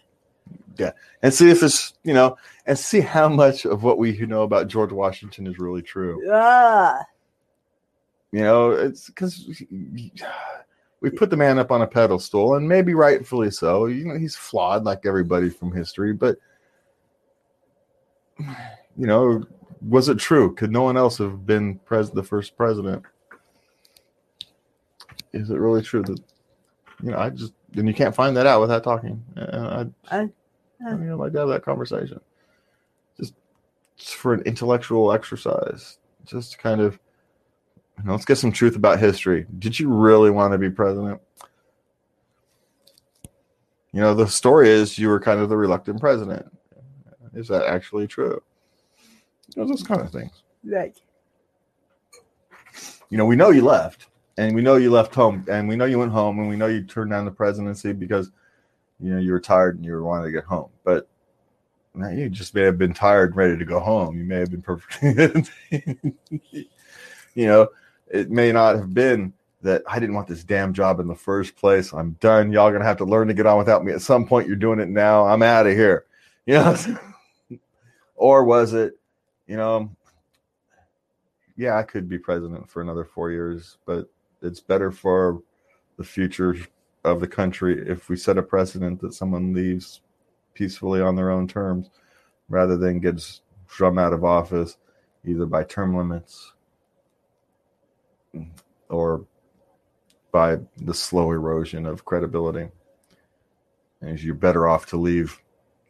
[1.23, 4.69] and see if it's you know, and see how much of what we know about
[4.69, 6.23] George Washington is really true.
[6.25, 7.03] Yeah.
[8.33, 9.63] You know, it's because
[11.01, 13.87] we put the man up on a pedestal, and maybe rightfully so.
[13.87, 16.37] You know, he's flawed like everybody from history, but
[18.39, 19.45] you know,
[19.81, 20.55] was it true?
[20.55, 23.03] Could no one else have been pres- the first president?
[25.33, 26.21] Is it really true that
[27.03, 27.19] you know?
[27.19, 29.23] I just and you can't find that out without talking.
[29.37, 30.31] And I, I-
[30.87, 32.21] I mean, I'd like to have that conversation,
[33.19, 33.33] just,
[33.97, 36.99] just for an intellectual exercise, just to kind of
[38.05, 39.47] Now, let's get some truth about history.
[39.59, 41.21] Did you really want to be president?
[43.93, 46.47] You know, the story is you were kind of the reluctant president.
[47.35, 48.43] Is that actually true?
[49.55, 50.43] You know, those kind of things.
[50.63, 50.95] Right.
[53.09, 55.85] You know, we know you left, and we know you left home, and we know
[55.85, 58.31] you went home, and we know you turned down the presidency because
[59.01, 60.71] you know you were tired and you were wanting to get home.
[60.85, 61.09] But
[61.95, 64.19] now you just may have been tired and ready to go home.
[64.19, 65.51] You may have been perfect.
[67.35, 67.69] you know,
[68.09, 71.57] it may not have been that I didn't want this damn job in the first
[71.57, 71.93] place.
[71.93, 72.53] I'm done.
[72.53, 73.93] Y'all gonna have to learn to get on without me.
[73.93, 75.27] At some point, you're doing it now.
[75.27, 76.05] I'm out of here.
[76.45, 76.77] You know,
[78.15, 78.99] or was it,
[79.47, 79.91] you know,
[81.57, 84.09] yeah, I could be president for another four years, but
[84.43, 85.43] it's better for
[85.97, 86.57] the future
[87.05, 90.01] of the country if we set a precedent that someone leaves
[90.55, 91.91] peacefully on their own terms
[92.49, 94.77] rather than gets drummed out of office
[95.25, 96.53] either by term limits
[98.89, 99.25] or
[100.33, 102.69] by the slow erosion of credibility.
[104.01, 105.41] And you're better off to leave,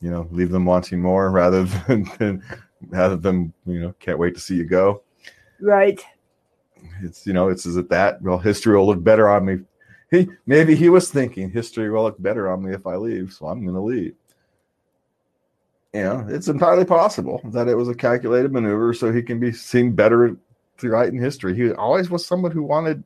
[0.00, 2.42] you know, leave them wanting more rather than, than
[2.88, 5.02] rather than you know can't wait to see you go.
[5.60, 6.04] Right.
[7.02, 9.58] It's you know it's is it that well history will look better on me.
[10.10, 13.46] He maybe he was thinking history will look better on me if I leave, so
[13.46, 14.14] I'm to leave.
[15.94, 19.92] Know, it's entirely possible that it was a calculated maneuver so he can be seen
[19.92, 20.36] better
[20.76, 21.56] throughout in history.
[21.56, 23.02] He always was someone who wanted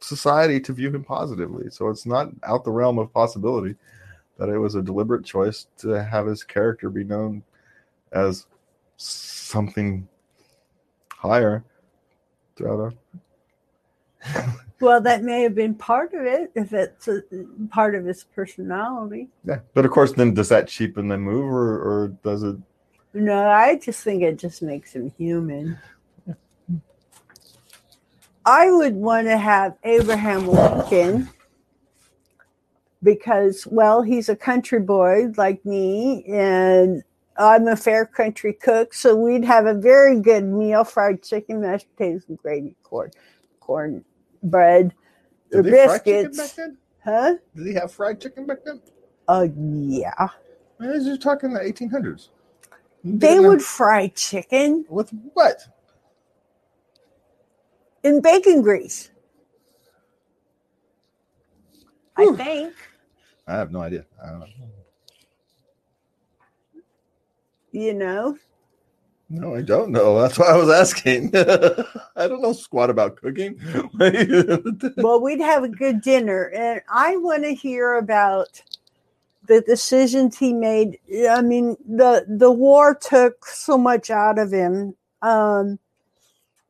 [0.00, 1.70] society to view him positively.
[1.70, 3.74] So it's not out the realm of possibility
[4.38, 7.42] that it was a deliberate choice to have his character be known
[8.12, 8.46] as
[8.96, 10.08] something
[11.10, 11.64] higher
[12.58, 12.94] throughout
[14.80, 17.22] Well, that may have been part of it if it's a,
[17.70, 19.28] part of his personality.
[19.44, 19.60] yeah.
[19.74, 22.56] But of course, then does that cheapen the move, or, or does it?
[23.14, 25.78] No, I just think it just makes him human.
[28.44, 31.28] I would want to have Abraham Lincoln
[33.02, 37.02] because, well, he's a country boy like me, and
[37.38, 38.92] I'm a fair country cook.
[38.92, 43.10] So we'd have a very good meal fried chicken, mashed potatoes, and gravy, corn,
[43.60, 44.04] corn
[44.42, 44.92] bread,
[45.50, 46.52] the Did they fry chicken back biscuits.
[46.54, 46.76] then?
[47.04, 47.34] Huh?
[47.54, 48.80] Did he have fried chicken back then?
[49.28, 50.28] Uh, yeah.
[50.80, 52.28] Man, you're talking the 1800s.
[53.04, 55.62] They would have- fry chicken with what?
[58.04, 59.10] in bacon grease.
[62.16, 62.74] I think.
[63.46, 64.04] I have no idea.
[64.22, 64.46] I don't know.
[67.78, 68.36] You know,
[69.30, 70.20] No, I don't know.
[70.20, 71.30] That's why I was asking.
[71.36, 73.60] I don't know squat about cooking.
[74.96, 78.60] well, we'd have a good dinner, and I want to hear about
[79.46, 80.98] the decisions he made.
[81.30, 84.96] I mean, the the war took so much out of him.
[85.22, 85.78] Um,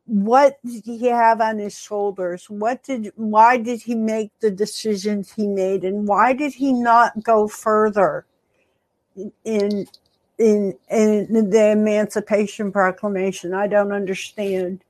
[0.05, 2.51] what did he have on his shoulders?
[2.51, 3.11] What did?
[3.15, 8.27] Why did he make the decisions he made, and why did he not go further
[9.43, 9.87] in
[10.39, 13.53] in in the Emancipation Proclamation?
[13.53, 14.83] I don't understand,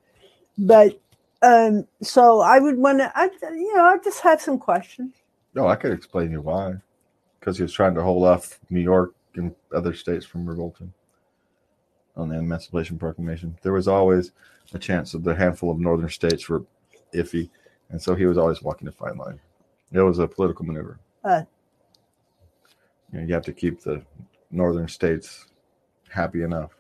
[0.58, 1.00] but
[1.42, 5.14] um, so I would want to, I, you know, I just have some questions.
[5.54, 6.76] no, I could explain you why.
[7.40, 10.92] Because he was trying to hold off New York and other states from revolting
[12.18, 13.58] on the Emancipation Proclamation.
[13.62, 14.34] There was always
[14.74, 16.64] a chance that the handful of northern states were
[17.14, 17.50] iffy,
[17.90, 19.40] and so he was always walking a fine line.
[19.94, 21.00] It was a political maneuver.
[21.24, 21.44] Uh.
[23.12, 24.02] you, know, you have to keep the
[24.52, 25.48] northern states
[26.10, 26.72] happy enough,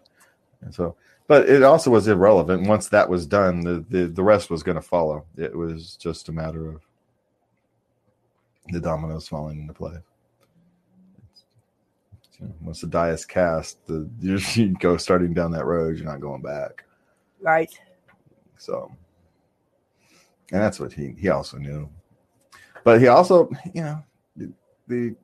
[0.61, 0.95] and so.
[1.27, 2.67] But it also was irrelevant.
[2.67, 5.25] Once that was done, the the, the rest was going to follow.
[5.37, 6.81] It was just a matter of
[8.69, 9.99] the dominoes falling into place.
[12.39, 15.97] You know, once the die is cast, the you, you go starting down that road.
[15.97, 16.83] You're not going back.
[17.41, 17.71] Right.
[18.57, 18.91] So,
[20.51, 21.89] and that's what he he also knew.
[22.83, 24.03] But he also, you know,
[24.35, 24.51] the,
[24.87, 25.15] the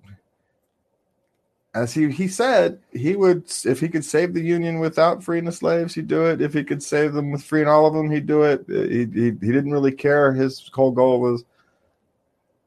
[1.75, 5.51] as he he said he would if he could save the union without freeing the
[5.51, 6.41] slaves, he'd do it.
[6.41, 8.65] If he could save them with freeing all of them, he'd do it.
[8.69, 10.33] Uh, he he, he didn't really care.
[10.33, 11.43] His whole goal was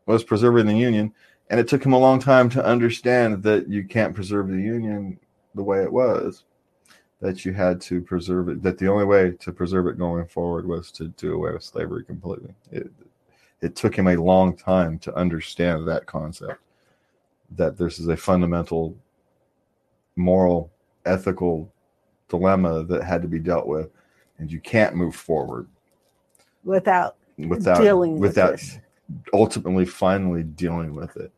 [0.07, 1.12] was preserving the union,
[1.49, 5.18] and it took him a long time to understand that you can't preserve the union
[5.55, 6.44] the way it was
[7.21, 10.66] that you had to preserve it that the only way to preserve it going forward
[10.66, 12.92] was to do away with slavery completely it,
[13.61, 16.61] it took him a long time to understand that concept
[17.56, 18.96] that this is a fundamental
[20.16, 20.70] moral
[21.06, 21.72] ethical
[22.28, 23.90] dilemma that had to be dealt with
[24.38, 25.66] and you can't move forward
[26.64, 28.78] Without without dealing with without this.
[29.32, 31.32] ultimately finally dealing with it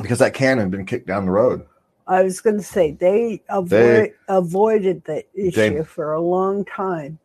[0.00, 1.66] because that can have been kicked down the road
[2.06, 6.64] I was going to say they avoid They- avoided the issue They- for a long
[6.66, 7.18] time.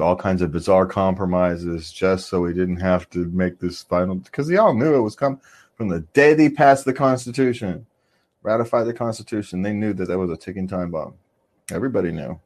[0.00, 4.46] All kinds of bizarre compromises just so we didn't have to make this final because
[4.46, 5.40] they all knew it was come
[5.78, 7.86] from the day they passed the Constitution,
[8.42, 9.62] ratified the Constitution.
[9.62, 11.14] They knew that that was a ticking time bomb.
[11.70, 12.38] Everybody knew.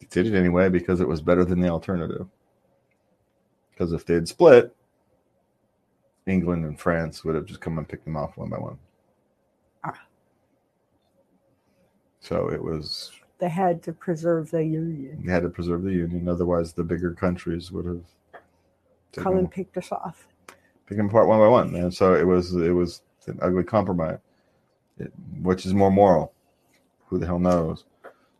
[0.00, 2.28] They did it anyway because it was better than the alternative.
[3.72, 4.74] Because if they had split,
[6.26, 8.78] England and France would have just come and picked them off one by one.
[9.82, 10.00] Ah.
[12.20, 15.22] So it was They had to preserve the union.
[15.24, 18.04] they had to preserve the union, otherwise the bigger countries would have
[19.12, 20.28] Come and picked us off.
[20.86, 21.74] picked them apart one by one.
[21.74, 24.18] And so it was it was an ugly compromise.
[24.98, 26.32] It, which is more moral?
[27.06, 27.84] Who the hell knows?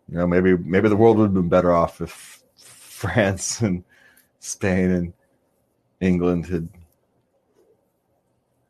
[0.08, 3.84] You know, maybe maybe the world would have been better off if France and
[4.40, 5.12] Spain and
[6.00, 6.68] England had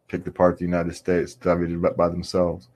[0.08, 2.68] picked apart the United States, divided by themselves.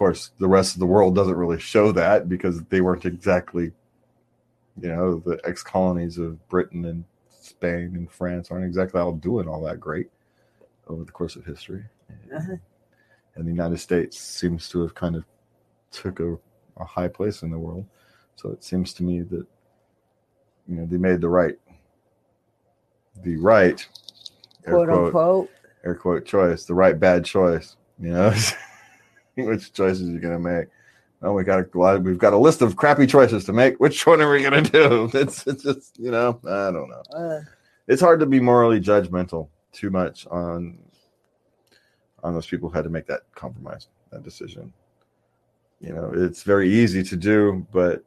[0.00, 3.70] Of course, the rest of the world doesn't really show that because they weren't exactly,
[4.80, 9.46] you know, the ex colonies of Britain and Spain and France aren't exactly all doing
[9.46, 10.08] all that great
[10.86, 11.84] over the course of history.
[12.34, 12.56] Uh-huh.
[13.34, 15.24] And the United States seems to have kind of
[15.90, 16.38] took a,
[16.78, 17.84] a high place in the world.
[18.36, 19.46] So it seems to me that,
[20.66, 21.58] you know, they made the right,
[23.22, 23.86] the right,
[24.66, 25.50] air Quote quote, unquote.
[25.84, 27.76] air quote choice, the right bad choice.
[27.98, 28.34] You know,
[29.46, 30.68] which choices are you're gonna make?
[31.22, 33.78] Oh, we got a we've got a list of crappy choices to make.
[33.78, 35.10] Which one are we gonna do?
[35.14, 37.02] It's it's just you know I don't know.
[37.14, 37.40] Uh,
[37.88, 40.78] It's hard to be morally judgmental too much on
[42.22, 44.72] on those people who had to make that compromise, that decision.
[45.80, 48.04] You know, it's very easy to do, but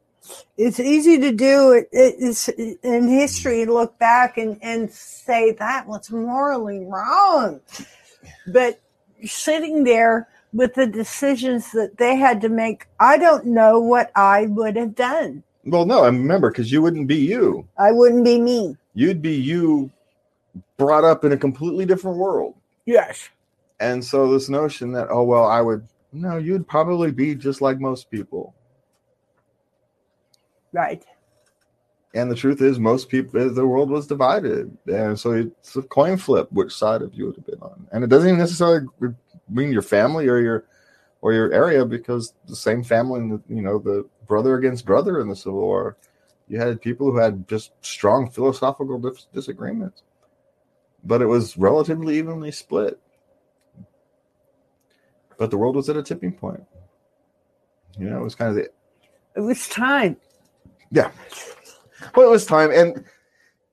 [0.56, 6.10] it's easy to do it, it's in history look back and, and say that was
[6.10, 7.60] morally wrong
[8.46, 8.80] but
[9.24, 14.46] sitting there with the decisions that they had to make i don't know what i
[14.46, 17.66] would have done well, no, I remember because you wouldn't be you.
[17.78, 19.90] i wouldn't be me You'd be you
[20.76, 22.54] brought up in a completely different world.
[22.86, 23.28] yes
[23.80, 27.80] And so this notion that, oh well, I would no, you'd probably be just like
[27.80, 28.54] most people.
[30.72, 31.04] right
[32.14, 35.82] And the truth is, most people, eh, the world was divided, and so it's a
[35.82, 37.88] coin flip which side of you would have been on.
[37.90, 38.86] And it doesn't even necessarily
[39.48, 40.64] mean your family or your
[41.20, 45.28] or your area, because the same family, and you know, the brother against brother in
[45.28, 45.96] the Civil War,
[46.48, 50.02] you had people who had just strong philosophical dis- disagreements,
[51.02, 53.00] but it was relatively evenly split.
[55.38, 56.64] But the world was at a tipping point.
[57.98, 58.70] You know, it was kind of the
[59.36, 60.16] it was time
[60.94, 61.10] yeah.
[62.14, 63.04] Well, it was time, and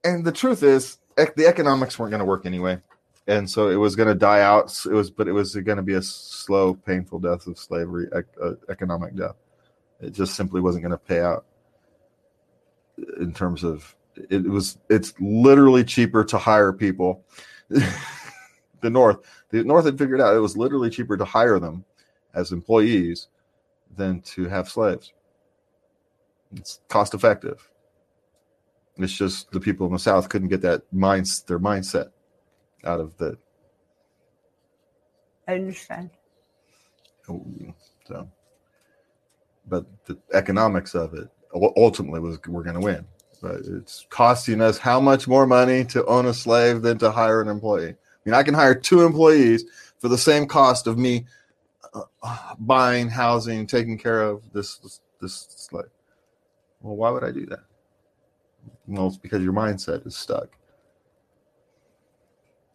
[0.04, 2.78] and the truth is, the economics weren't going to work anyway,
[3.26, 4.74] and so it was going to die out.
[4.84, 8.26] It was, but it was going to be a slow, painful death of slavery, ec-
[8.42, 9.36] uh, economic death.
[10.00, 11.44] It just simply wasn't going to pay out
[13.20, 13.94] in terms of
[14.28, 14.78] it was.
[14.90, 17.24] It's literally cheaper to hire people.
[17.68, 19.18] the North,
[19.50, 21.84] the North had figured out it was literally cheaper to hire them
[22.34, 23.28] as employees
[23.96, 25.12] than to have slaves.
[26.56, 27.70] It's cost effective.
[28.98, 32.10] It's just the people in the South couldn't get that minds their mindset
[32.84, 33.36] out of the
[35.48, 36.10] i understand
[38.06, 38.28] so.
[39.68, 41.28] But the economics of it
[41.76, 43.06] ultimately was we're going to win.
[43.40, 47.40] But it's costing us how much more money to own a slave than to hire
[47.40, 47.90] an employee.
[47.90, 49.64] I mean, I can hire two employees
[49.98, 51.26] for the same cost of me
[51.94, 55.86] uh, uh, buying, housing, taking care of this this, this slave.
[56.80, 57.64] Well, why would I do that?
[58.86, 60.48] Well, it's because your mindset is stuck.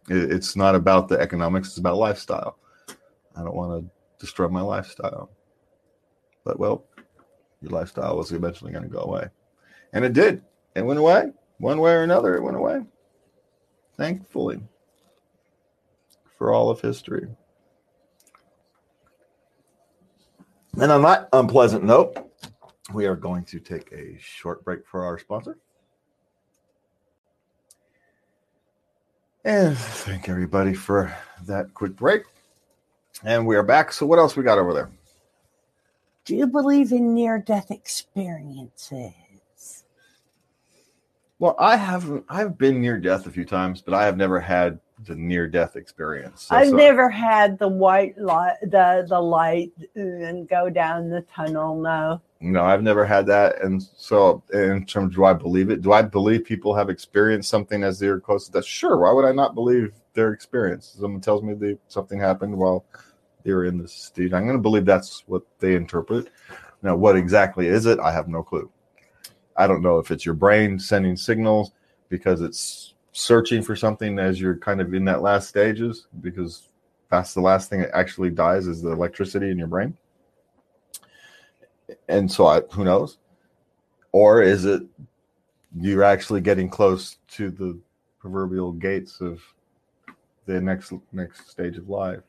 [0.09, 2.57] It, it's not about the economics; it's about lifestyle.
[3.35, 3.89] I don't want to
[4.19, 5.29] destroy my lifestyle.
[6.43, 6.85] But well,
[7.61, 9.27] your lifestyle was eventually going to go away,
[9.93, 10.41] and it did.
[10.75, 12.35] It went away one way or another.
[12.35, 12.81] It went away.
[13.97, 14.61] Thankfully,
[16.37, 17.27] for all of history.
[20.79, 22.31] And on that unpleasant note,
[22.93, 25.57] we are going to take a short break for our sponsor.
[29.47, 32.23] And thank everybody for that quick break.
[33.23, 33.93] And we are back.
[33.93, 34.91] So what else we got over there?
[36.25, 39.13] do you believe in near-death experiences
[41.39, 42.25] Well, I haven't.
[42.27, 45.77] I've been near death a few times, but I have never had the near death
[45.77, 46.41] experience.
[46.47, 51.21] So- I've so- never had the white light, the the light, and go down the
[51.21, 51.79] tunnel.
[51.79, 53.63] No, No, I've never had that.
[53.63, 55.81] And so, in terms, do I believe it?
[55.81, 58.65] Do I believe people have experienced something as they're close to death?
[58.65, 58.97] Sure.
[58.97, 60.95] Why would I not believe their experience?
[60.99, 62.85] Someone tells me they, something happened while
[63.43, 64.33] they were in this state.
[64.33, 66.27] I'm going to believe that's what they interpret.
[66.83, 67.99] Now, what exactly is it?
[67.99, 68.69] I have no clue.
[69.55, 71.71] I don't know if it's your brain sending signals
[72.09, 76.69] because it's searching for something as you're kind of in that last stages because
[77.09, 79.97] that's the last thing that actually dies is the electricity in your brain.
[82.07, 83.17] And so I who knows?
[84.11, 84.83] Or is it
[85.79, 87.79] you're actually getting close to the
[88.19, 89.41] proverbial gates of
[90.45, 92.21] the next next stage of life?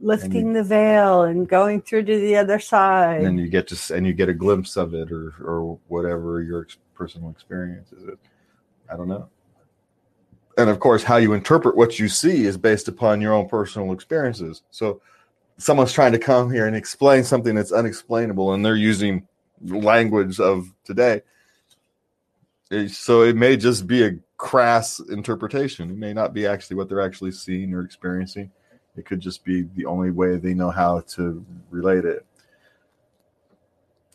[0.00, 3.22] Lifting the veil and going through to the other side.
[3.22, 6.62] and you get to and you get a glimpse of it or or whatever your
[6.62, 8.18] ex- personal experience is it
[8.90, 9.28] i don't know
[10.58, 13.92] and of course how you interpret what you see is based upon your own personal
[13.92, 15.00] experiences so
[15.56, 19.26] someone's trying to come here and explain something that's unexplainable and they're using
[19.62, 21.22] language of today
[22.70, 25.90] It- so it may just be a crass interpretation.
[25.90, 28.50] It may not be actually what they're actually seeing or experiencing.
[28.96, 32.26] It could just be the only way they know how to relate it.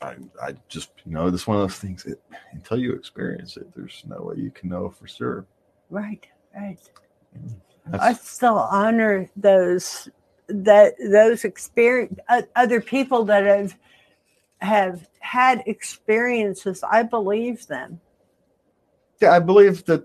[0.01, 2.19] I, I just you know this one of those things that
[2.53, 5.45] until you experience it there's no way you can know for sure.
[5.89, 6.25] Right,
[6.55, 6.79] right.
[7.37, 10.07] Mm, I still honor those
[10.49, 13.75] that those experience uh, other people that have
[14.61, 16.83] have had experiences.
[16.83, 18.01] I believe them.
[19.21, 20.03] yeah i believe that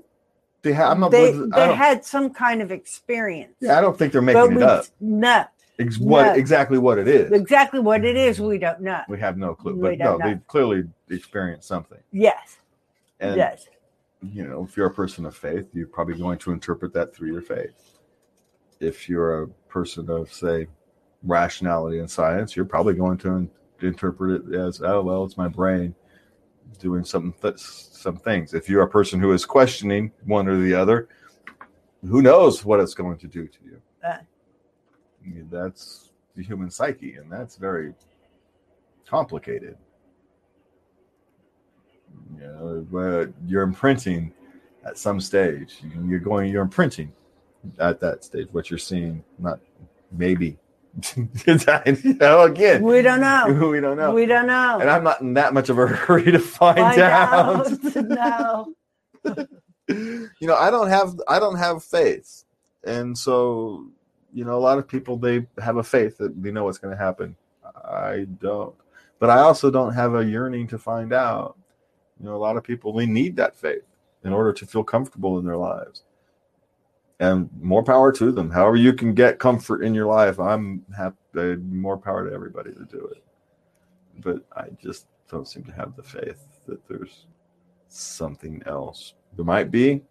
[0.62, 3.54] they have i'm not they I, they had some kind of experience.
[3.60, 5.44] yeah, I don't think they're making it we up no
[5.78, 6.32] Ex- what no.
[6.34, 8.40] exactly what it is exactly what it is.
[8.40, 9.02] We don't know.
[9.08, 12.58] we have no clue but no they clearly experienced something Yes,
[13.20, 13.66] and yes,
[14.22, 17.32] you know if you're a person of faith you're probably going to interpret that through
[17.32, 17.93] your faith
[18.80, 20.66] if you're a person of say
[21.22, 23.50] rationality and science you're probably going to in-
[23.80, 25.94] interpret it as oh well it's my brain
[26.78, 28.54] doing some th- some things.
[28.54, 31.08] If you're a person who is questioning one or the other
[32.02, 33.82] who knows what it's going to do to you?
[34.04, 34.18] Uh.
[34.18, 37.94] I mean, that's the human psyche and that's very
[39.08, 39.76] complicated.
[42.36, 44.32] You know but you're imprinting
[44.84, 45.78] at some stage.
[46.06, 47.12] You're going you're imprinting
[47.78, 49.60] at that stage what you're seeing not
[50.12, 50.58] maybe.
[51.16, 52.82] You know again.
[52.82, 53.68] We don't know.
[53.70, 54.12] we don't know.
[54.14, 54.78] We don't know.
[54.80, 57.94] and i'm not in that much of a hurry to find, Find out, out.
[57.96, 58.74] no.
[59.88, 62.44] you know i don't have i don't have faith.
[62.84, 63.86] And so
[64.32, 66.96] you know a lot of people they have a faith that they know what's going
[66.96, 67.34] to happen.
[67.84, 68.74] I don't.
[69.18, 71.56] But i also don't have a yearning to find out.
[72.20, 73.82] You know a lot of people they need that faith
[74.22, 76.04] in order to feel comfortable in their lives
[77.20, 78.50] and more power to them.
[78.50, 82.72] However you can get comfort in your life i'm happy uh, more power to everybody
[82.72, 83.22] to do it.
[84.20, 87.26] But i just don't seem to have the faith that there's
[87.88, 89.14] something else.
[89.36, 90.02] There might be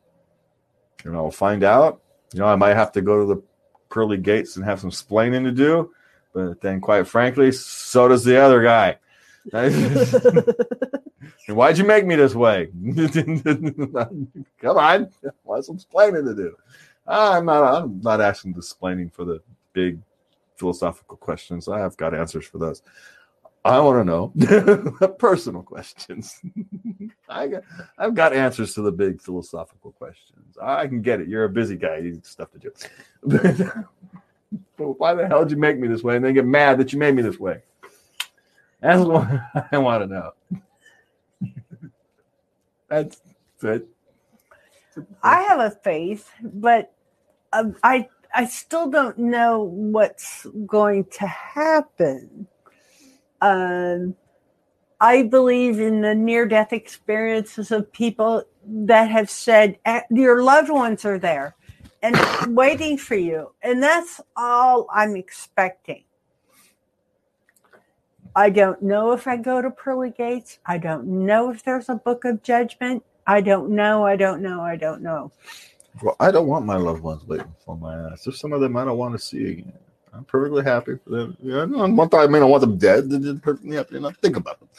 [1.06, 2.02] and i'll find out.
[2.34, 3.42] You know i might have to go to the
[3.90, 5.92] pearly gates and have some splaining to do
[6.34, 8.98] but then quite frankly so does the other guy.
[11.48, 12.70] And why'd you make me this way?
[14.62, 15.10] Come on,
[15.44, 16.56] what's some explaining to do?
[17.08, 17.84] Uh, I'm not.
[17.84, 19.42] I'm not asking the explaining for the
[19.74, 20.00] big
[20.56, 21.68] philosophical questions.
[21.68, 22.82] I have got answers for those.
[23.66, 26.40] I want to know personal questions.
[27.30, 27.64] I got.
[27.98, 30.58] I've got answers to the big philosophical questions.
[30.62, 31.28] I can get it.
[31.28, 31.98] You're a busy guy.
[31.98, 32.72] You stuff to do.
[34.78, 36.16] but why the hell did you make me this way?
[36.16, 37.62] And then get mad that you made me this way.
[38.82, 39.28] That's what
[39.72, 40.32] I want to know.
[42.90, 43.22] That's
[43.64, 43.88] it.
[45.24, 46.93] I have a faith, but
[47.54, 52.48] um, I I still don't know what's going to happen.
[53.42, 54.16] Um,
[55.00, 60.70] I believe in the near death experiences of people that have said "Eh, your loved
[60.70, 61.56] ones are there
[62.02, 62.18] and
[62.56, 66.04] waiting for you, and that's all I'm expecting.
[68.36, 70.58] I don't know if I go to pearly gates.
[70.66, 73.04] I don't know if there's a book of judgment.
[73.28, 74.06] I don't know.
[74.06, 74.62] I don't know.
[74.62, 75.32] I don't know.
[76.02, 78.24] Well, I don't want my loved ones waiting for my ass.
[78.24, 79.74] There's some of them I don't want to see again.
[80.14, 81.38] I'm perfectly happy for them.
[81.42, 83.10] Know, I don't want I mean I want them dead.
[83.10, 83.96] They're just perfectly happy.
[83.96, 84.70] You know, think about them.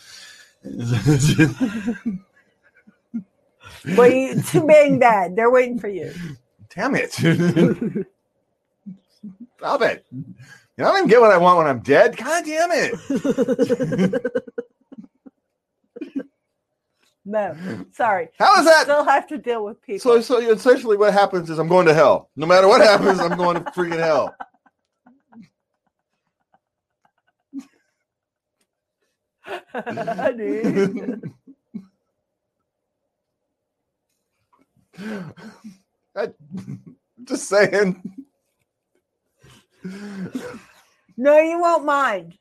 [3.97, 5.37] Well, you, too big bad.
[5.37, 6.13] They're waiting for you.
[6.75, 7.13] Damn it!
[7.13, 7.27] Stop
[9.83, 10.05] it!
[10.11, 10.25] You
[10.79, 12.17] don't even get what I want when I'm dead.
[12.17, 14.23] God damn it!
[17.25, 17.57] no,
[17.93, 18.29] sorry.
[18.39, 18.83] How is that?
[18.83, 20.01] Still have to deal with people.
[20.01, 22.31] So, so essentially, what happens is I'm going to hell.
[22.37, 24.35] No matter what happens, I'm going to freaking hell.
[36.17, 36.29] I,
[37.25, 38.03] just saying.
[41.17, 42.39] no, you won't mind.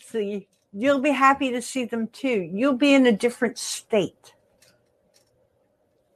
[0.00, 2.48] See, you'll be happy to see them too.
[2.52, 4.34] You'll be in a different state.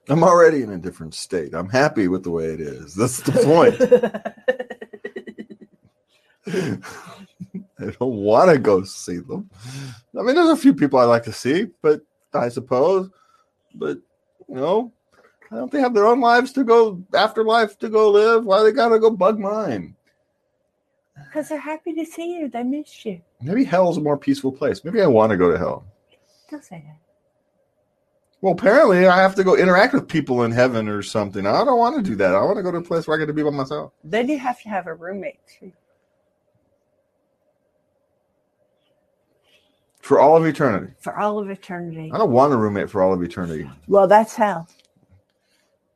[0.08, 1.54] I'm already in a different state.
[1.54, 2.94] I'm happy with the way it is.
[2.94, 3.78] That's the point.
[7.80, 9.50] I don't want to go see them.
[10.18, 12.00] I mean, there's a few people I like to see, but
[12.32, 13.10] I suppose,
[13.74, 13.98] but
[14.48, 14.92] you know,
[15.50, 18.44] I don't they have their own lives to go afterlife to go live?
[18.44, 19.94] Why they gotta go bug mine?
[21.26, 22.48] Because they're happy to see you.
[22.48, 23.20] They missed you.
[23.40, 24.84] Maybe hell's a more peaceful place.
[24.84, 25.84] Maybe I want to go to hell.
[26.50, 26.98] Don't say that.
[28.40, 31.44] Well, apparently I have to go interact with people in heaven or something.
[31.44, 32.34] I don't want to do that.
[32.34, 33.92] I want to go to a place where I get to be by myself.
[34.04, 35.72] Then you have to have a roommate too.
[40.00, 40.94] For all of eternity.
[41.00, 42.10] for all of eternity.
[42.14, 43.68] I don't want a roommate for all of eternity.
[43.88, 44.68] Well, that's hell.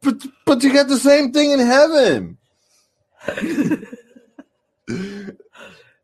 [0.02, 2.36] But but you get the same thing in heaven.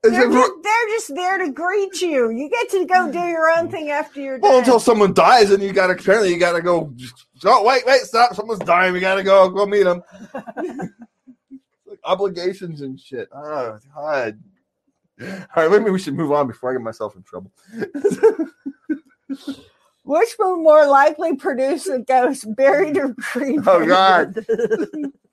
[0.02, 2.30] They're it- just, they're just there to greet you.
[2.30, 3.70] You get to go do your own hmm.
[3.70, 4.60] thing after you're well, done.
[4.60, 6.94] until someone dies, and you got to apparently you got to go.
[7.44, 8.34] Oh wait, wait, stop!
[8.34, 8.92] Someone's dying.
[8.92, 10.02] We got to go go meet them.
[11.86, 13.28] like obligations and shit.
[13.34, 14.38] Oh God.
[15.20, 17.50] All right, maybe we should move on before I get myself in trouble.
[20.04, 23.66] Which will more likely produce a ghost, buried or cremated?
[23.66, 24.46] Oh, God.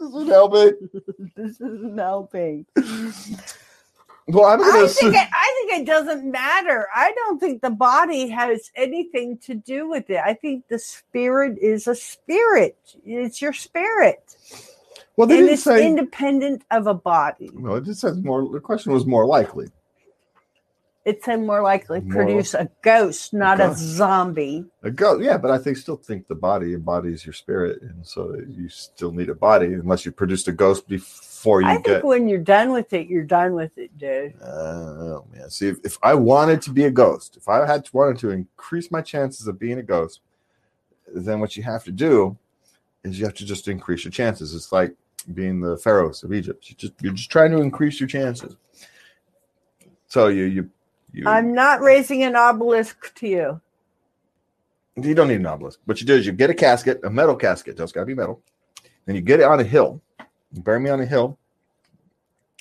[0.00, 0.72] this isn't helping.
[1.36, 2.66] this isn't helping.
[4.28, 6.86] Well, I'm gonna I think it, I think it doesn't matter.
[6.94, 10.20] I don't think the body has anything to do with it.
[10.24, 12.76] I think the spirit is a spirit.
[13.04, 14.36] It's your spirit,
[15.16, 15.86] well, they and didn't it's say.
[15.86, 17.50] independent of a body.
[17.54, 18.48] well, it just says more.
[18.50, 19.68] The question was more likely.
[21.06, 23.78] It's a more likely More- produce a ghost, not a ghost.
[23.78, 24.66] zombie.
[24.82, 28.36] A ghost, yeah, but I think still think the body embodies your spirit, and so
[28.48, 32.04] you still need a body unless you produced a ghost before you I think get.
[32.04, 34.34] when you're done with it, you're done with it, dude.
[34.42, 37.88] Uh, oh man, see, if, if I wanted to be a ghost, if I had
[37.94, 40.20] wanted to increase my chances of being a ghost,
[41.14, 42.36] then what you have to do
[43.04, 44.54] is you have to just increase your chances.
[44.54, 44.94] It's like
[45.32, 46.68] being the pharaohs of Egypt.
[46.68, 48.54] You just you're just trying to increase your chances.
[50.08, 50.70] So you you
[51.12, 53.60] you I'm not raising an obelisk to you.
[54.96, 55.80] You don't need an obelisk.
[55.84, 57.76] What you do is you get a casket, a metal casket.
[57.76, 58.42] Just got to be metal.
[59.06, 60.00] Then you get it on a hill.
[60.52, 61.38] You bury me on a hill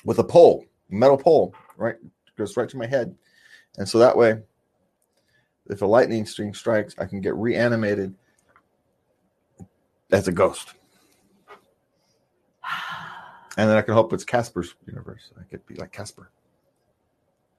[0.05, 1.95] with a pole, metal pole, right?
[2.37, 3.15] Goes right to my head.
[3.77, 4.41] And so that way,
[5.69, 8.15] if a lightning string strikes, I can get reanimated
[10.11, 10.73] as a ghost.
[13.57, 15.31] And then I can hope it's Casper's universe.
[15.37, 16.31] I could be like Casper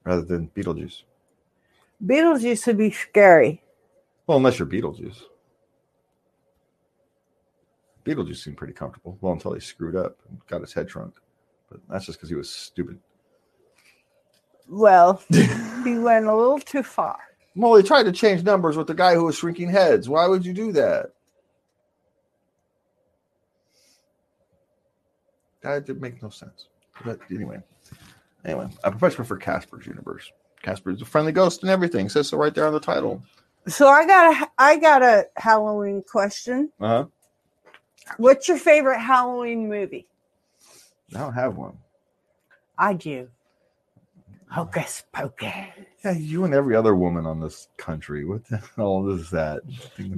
[0.03, 1.03] rather than Beetlejuice.
[2.03, 3.61] Beetlejuice would be scary.
[4.27, 5.23] Well, unless you're Beetlejuice.
[8.05, 9.17] Beetlejuice seemed pretty comfortable.
[9.21, 11.13] Well, until he screwed up and got his head shrunk.
[11.69, 12.99] But that's just because he was stupid.
[14.67, 17.19] Well, he went a little too far.
[17.55, 20.07] Well, he tried to change numbers with the guy who was shrinking heads.
[20.07, 21.11] Why would you do that?
[25.61, 26.67] That didn't make no sense.
[27.05, 27.59] But anyway,
[28.45, 30.31] anyway, I much prefer Casper's universe.
[30.61, 32.05] Casper's a friendly ghost and everything.
[32.05, 33.21] It says so right there on the title.
[33.67, 36.71] So I got a I got a Halloween question.
[36.79, 37.05] Uh huh.
[38.17, 40.07] What's your favorite Halloween movie?
[41.15, 41.77] I don't have one.
[42.77, 43.29] I do.
[44.49, 45.53] Hocus Pocus.
[46.03, 48.25] Yeah, you and every other woman on this country.
[48.25, 49.61] What the hell is that?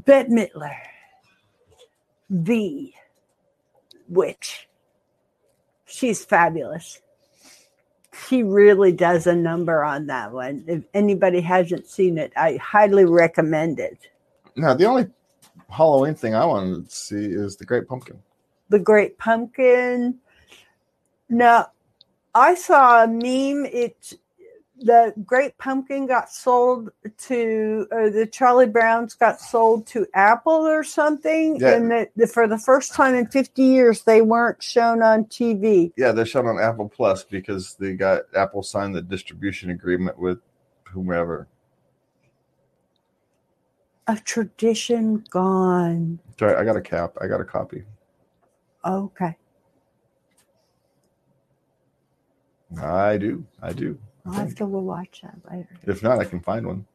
[0.05, 0.75] Bette Midler.
[2.29, 2.91] The
[4.07, 4.67] witch.
[5.85, 7.02] She's fabulous.
[8.27, 10.63] She really does a number on that one.
[10.67, 13.97] If anybody hasn't seen it, I highly recommend it.
[14.55, 15.07] Now, the only
[15.69, 18.21] Halloween thing I wanted to see is the Great Pumpkin.
[18.69, 20.19] The Great Pumpkin.
[21.29, 21.71] Now,
[22.35, 23.65] I saw a meme.
[23.65, 24.13] It
[24.83, 30.83] the Great Pumpkin got sold to uh, the Charlie Browns got sold to Apple or
[30.83, 31.75] something, Yeah.
[31.75, 35.91] and that the, for the first time in fifty years they weren't shown on TV.
[35.95, 40.39] Yeah, they're shown on Apple Plus because they got Apple signed the distribution agreement with
[40.83, 41.47] whomever.
[44.07, 46.19] A tradition gone.
[46.37, 47.15] Sorry, I got a cap.
[47.21, 47.83] I got a copy.
[48.85, 49.37] Okay,
[52.81, 53.45] I do.
[53.61, 53.97] I do.
[54.25, 55.69] I'll have to go watch that later.
[55.83, 56.85] If not, I can find one.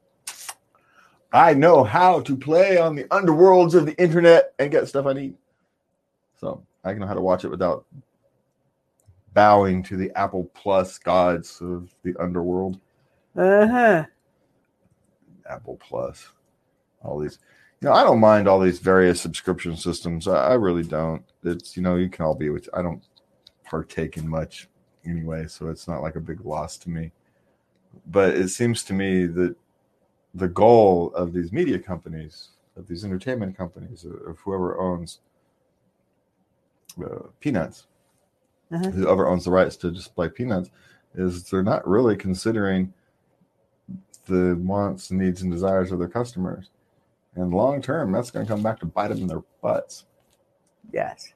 [1.33, 5.13] I know how to play on the underworlds of the internet and get stuff I
[5.13, 5.35] need.
[6.41, 7.85] So I know how to watch it without
[9.35, 12.81] bowing to the Apple Plus gods of the underworld.
[13.37, 14.05] Uh huh.
[15.49, 16.31] Apple Plus,
[17.03, 17.39] all these.
[17.81, 20.27] You know, I don't mind all these various subscription systems.
[20.27, 21.23] I, I really don't.
[21.45, 22.69] It's you know, you can all be with.
[22.73, 23.03] I don't
[23.65, 24.69] partake in much
[25.05, 27.13] anyway, so it's not like a big loss to me.
[28.07, 29.57] But it seems to me that
[30.35, 35.21] the goal of these media companies of these entertainment companies, of whoever owns
[37.03, 37.87] uh, Peanuts,
[38.71, 38.91] Uh-huh.
[38.91, 40.71] whoever owns the rights to display Peanuts,
[41.15, 42.93] is they're not really considering
[44.27, 46.71] the wants, needs, and desires of their customers.
[47.35, 50.05] And long term, that's going to come back to bite them in their butts.
[50.93, 51.33] Yes.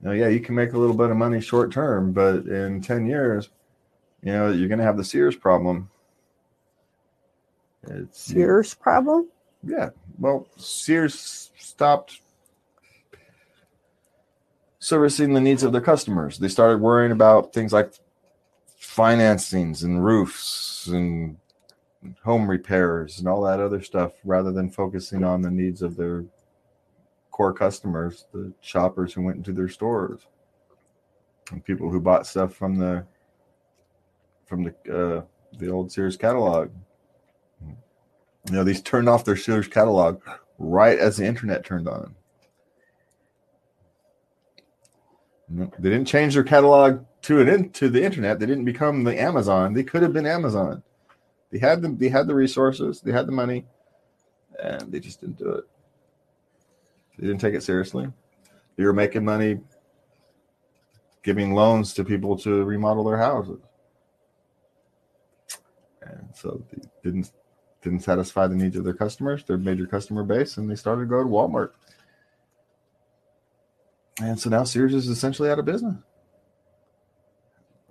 [0.00, 2.80] You know, yeah, you can make a little bit of money short term, but in
[2.80, 3.50] 10 years,
[4.26, 5.88] you know, you're going to have the Sears problem.
[7.84, 9.28] It's Sears problem?
[9.62, 9.90] Yeah.
[10.18, 12.20] Well, Sears stopped
[14.80, 16.38] servicing the needs of their customers.
[16.38, 17.92] They started worrying about things like
[18.82, 21.36] financings and roofs and
[22.24, 26.24] home repairs and all that other stuff rather than focusing on the needs of their
[27.30, 30.26] core customers, the shoppers who went into their stores
[31.52, 33.06] and people who bought stuff from the
[34.46, 35.22] from the uh,
[35.58, 36.70] the old Sears catalog.
[37.60, 40.22] You know, these turned off their Sears catalog
[40.58, 42.14] right as the internet turned on.
[45.48, 48.38] They didn't change their catalog to an in, to the internet.
[48.38, 49.74] They didn't become the Amazon.
[49.74, 50.82] They could have been Amazon.
[51.50, 51.96] They had them.
[51.96, 53.00] They had the resources.
[53.00, 53.64] They had the money,
[54.62, 55.64] and they just didn't do it.
[57.18, 58.08] They didn't take it seriously.
[58.76, 59.60] They were making money
[61.22, 63.60] giving loans to people to remodel their houses,
[66.36, 67.32] so they didn't
[67.82, 71.06] didn't satisfy the needs of their customers, their major customer base, and they started to
[71.06, 71.70] go to Walmart.
[74.20, 75.96] And so now Sears is essentially out of business.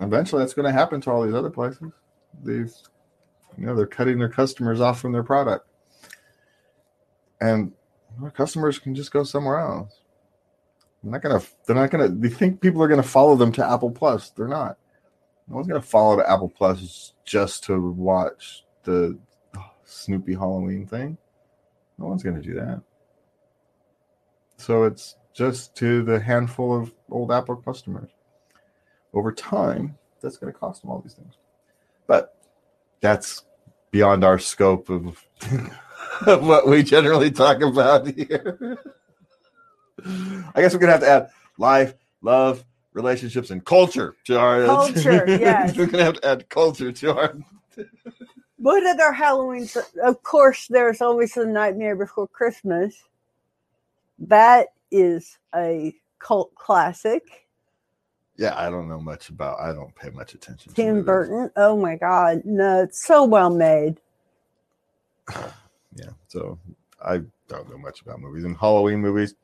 [0.02, 1.92] Eventually, that's going to happen to all these other places.
[2.44, 2.84] These,
[3.58, 5.68] you know, they're cutting their customers off from their product,
[7.40, 7.72] and
[8.22, 10.02] our customers can just go somewhere else.
[11.02, 11.42] They're not gonna.
[11.66, 12.10] They're not gonna.
[12.10, 14.32] They think people are gonna follow them to Apple Plus.
[14.32, 14.78] They're not.
[15.48, 19.18] No one's gonna follow to Apple Plus just to watch the
[19.84, 21.18] Snoopy Halloween thing.
[21.98, 22.82] No one's gonna do that.
[24.58, 28.10] So it's just to the handful of old Apple customers.
[29.14, 31.36] Over time, that's to cost them all these things.
[32.08, 32.38] But
[33.02, 33.46] that's
[33.92, 35.24] beyond our scope of,
[36.26, 38.78] what we generally talk about here.
[40.06, 42.66] I guess we're to have to add life, love,
[42.96, 45.78] relationships, and culture to our Culture, yes.
[45.78, 47.38] we're going to have to add culture to our.
[48.58, 49.68] What other Halloween?
[50.02, 52.96] Of course, there's always the Nightmare Before Christmas.
[54.18, 57.48] That is a cult classic.
[58.38, 59.60] Yeah, I don't know much about.
[59.60, 60.72] I don't pay much attention.
[60.72, 61.04] to Tim.
[61.04, 61.52] Burton.
[61.58, 62.42] Oh my God.
[62.44, 64.00] No, it's so well made.
[65.96, 66.60] yeah so
[67.04, 69.36] i don't know much about movies and halloween movies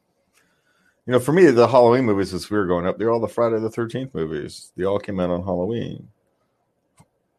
[1.06, 3.28] you know for me the halloween movies as we were growing up they're all the
[3.28, 4.72] friday the 13th movies.
[4.76, 6.08] They all came out on halloween.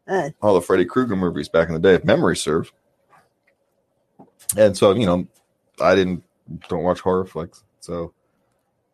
[0.07, 2.71] Uh, all the freddy krueger movies back in the day if memory serves.
[4.57, 5.27] And so you know
[5.81, 6.23] i didn't
[6.67, 7.63] don't watch horror flicks.
[7.79, 8.13] So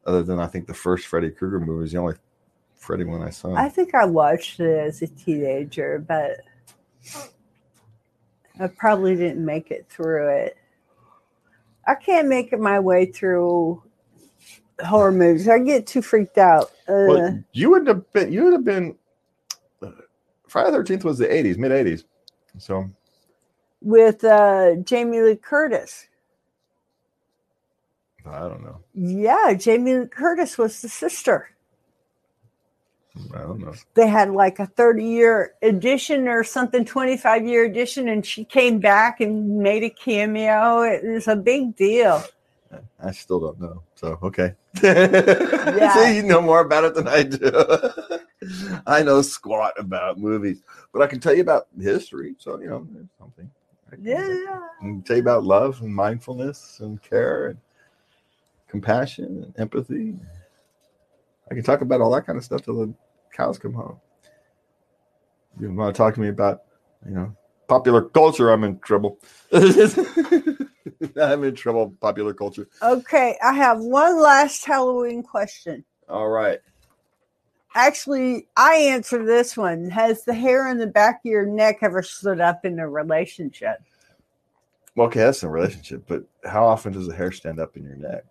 [0.06, 2.16] other than i think the first freddy krueger movie is the only
[2.76, 3.54] freddy one i saw.
[3.56, 6.42] I think I watched it as a teenager, but
[8.60, 10.58] I probably didn't make it through it.
[11.88, 13.82] I can't make it my way through
[14.86, 15.48] horror movies.
[15.48, 16.72] I get too freaked out.
[16.88, 18.96] Uh, well, you would have been you would have been
[19.82, 19.92] uh,
[20.48, 22.04] friday the 13th was the 80s mid 80s
[22.58, 22.90] so
[23.82, 26.08] with uh, Jamie Lee Curtis.
[28.26, 31.50] i don't know Yeah, Jamie Lee Curtis was the sister.
[33.34, 33.74] I don't know.
[33.96, 38.80] They had like a 30 year edition or something, 25 year edition, and she came
[38.80, 40.82] back and made a cameo.
[40.82, 42.24] It was a big deal.
[43.02, 43.82] I still don't know.
[43.96, 44.54] So okay.
[44.76, 47.52] See, you know more about it than I do.
[48.88, 50.62] I know squat about movies,
[50.94, 52.36] but I can tell you about history.
[52.38, 53.50] So you know, there's something.
[53.92, 54.60] I can, Yeah.
[54.80, 57.58] I can tell you about love and mindfulness and care and
[58.68, 60.16] compassion and empathy.
[61.50, 62.94] I can talk about all that kind of stuff till the
[63.34, 64.00] cows come home.
[65.60, 66.64] You want to talk to me about,
[67.06, 67.36] you know,
[67.68, 68.52] popular culture?
[68.52, 69.18] I'm in trouble.
[71.22, 71.96] I'm in trouble.
[72.02, 72.68] Popular culture.
[72.82, 75.84] Okay, I have one last Halloween question.
[76.08, 76.60] All right.
[77.76, 79.90] Actually, I answer this one.
[79.90, 83.78] Has the hair on the back of your neck ever stood up in a relationship?
[84.96, 87.96] Well, okay, that's a relationship, but how often does the hair stand up in your
[87.96, 88.24] neck?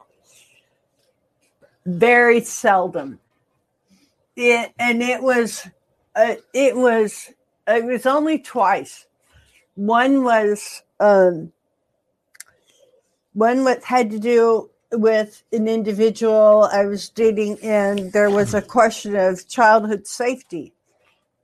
[1.86, 3.20] Very seldom.
[4.36, 5.66] It and it was,
[6.14, 7.32] uh, it was,
[7.66, 9.06] it was only twice.
[9.76, 11.52] One was, um,
[13.38, 18.60] one what had to do with an individual I was dating, and there was a
[18.60, 20.72] question of childhood safety,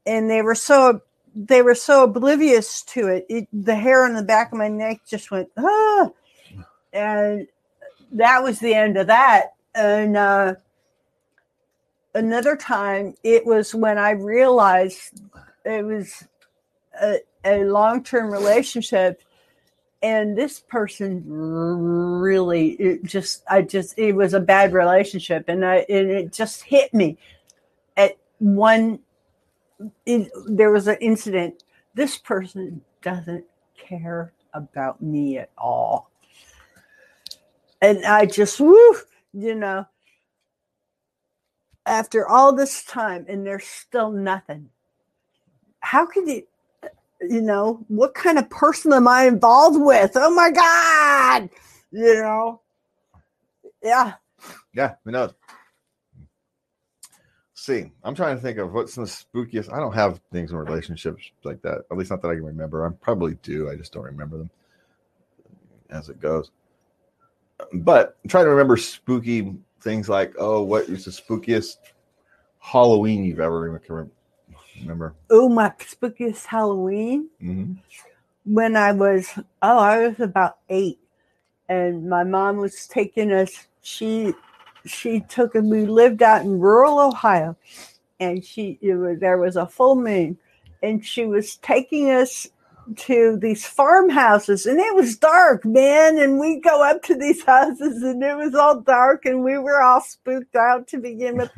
[0.05, 1.03] and they were so
[1.37, 3.27] they were so oblivious to it.
[3.29, 6.11] it the hair on the back of my neck just went ah,
[6.93, 7.47] and
[8.11, 9.55] that was the end of that.
[9.73, 10.55] And uh,
[12.13, 15.21] another time, it was when I realized
[15.65, 16.25] it was
[17.01, 19.23] a, a long term relationship.
[20.05, 25.47] And this person really, it just, I just, it was a bad relationship.
[25.49, 27.17] And, I, and it just hit me
[27.97, 28.99] at one,
[30.05, 31.65] it, there was an incident.
[31.95, 33.47] This person doesn't
[33.79, 36.11] care about me at all.
[37.81, 38.97] And I just, woo,
[39.33, 39.87] you know,
[41.87, 44.69] after all this time and there's still nothing.
[45.81, 46.43] How could you,
[47.29, 50.13] you know, what kind of person am I involved with?
[50.15, 51.51] Oh my God,
[51.91, 52.61] you know,
[53.83, 54.15] yeah.
[54.75, 55.33] Yeah, who knows?
[57.55, 59.73] See, I'm trying to think of what's the spookiest.
[59.73, 61.83] I don't have things in relationships like that.
[61.91, 62.87] At least not that I can remember.
[62.87, 63.71] I probably do.
[63.71, 64.51] I just don't remember them
[65.89, 66.51] as it goes.
[67.73, 71.77] But I'm trying to remember spooky things like, oh, what is the spookiest
[72.59, 73.61] Halloween you've ever
[74.81, 75.15] remember?
[75.31, 77.75] Oh, my spookiest Halloween Mm-hmm.
[78.45, 79.31] when I was,
[79.63, 80.99] oh, I was about eight,
[81.69, 83.67] and my mom was taking us.
[83.83, 84.35] She
[84.87, 87.57] she took and we lived out in rural Ohio,
[88.21, 90.39] and she it was, there was a full moon,
[90.83, 92.47] and she was taking us
[92.97, 98.03] to these farmhouses and it was dark man and we go up to these houses
[98.03, 101.51] and it was all dark and we were all spooked out to begin with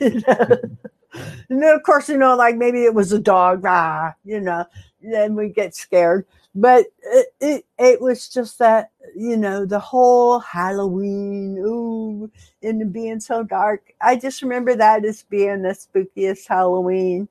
[1.14, 4.64] and then of course you know like maybe it was a dog ah, you know
[5.00, 10.38] then we get scared but it, it it was just that you know the whole
[10.38, 12.30] halloween ooh
[12.62, 17.26] and being so dark i just remember that as being the spookiest halloween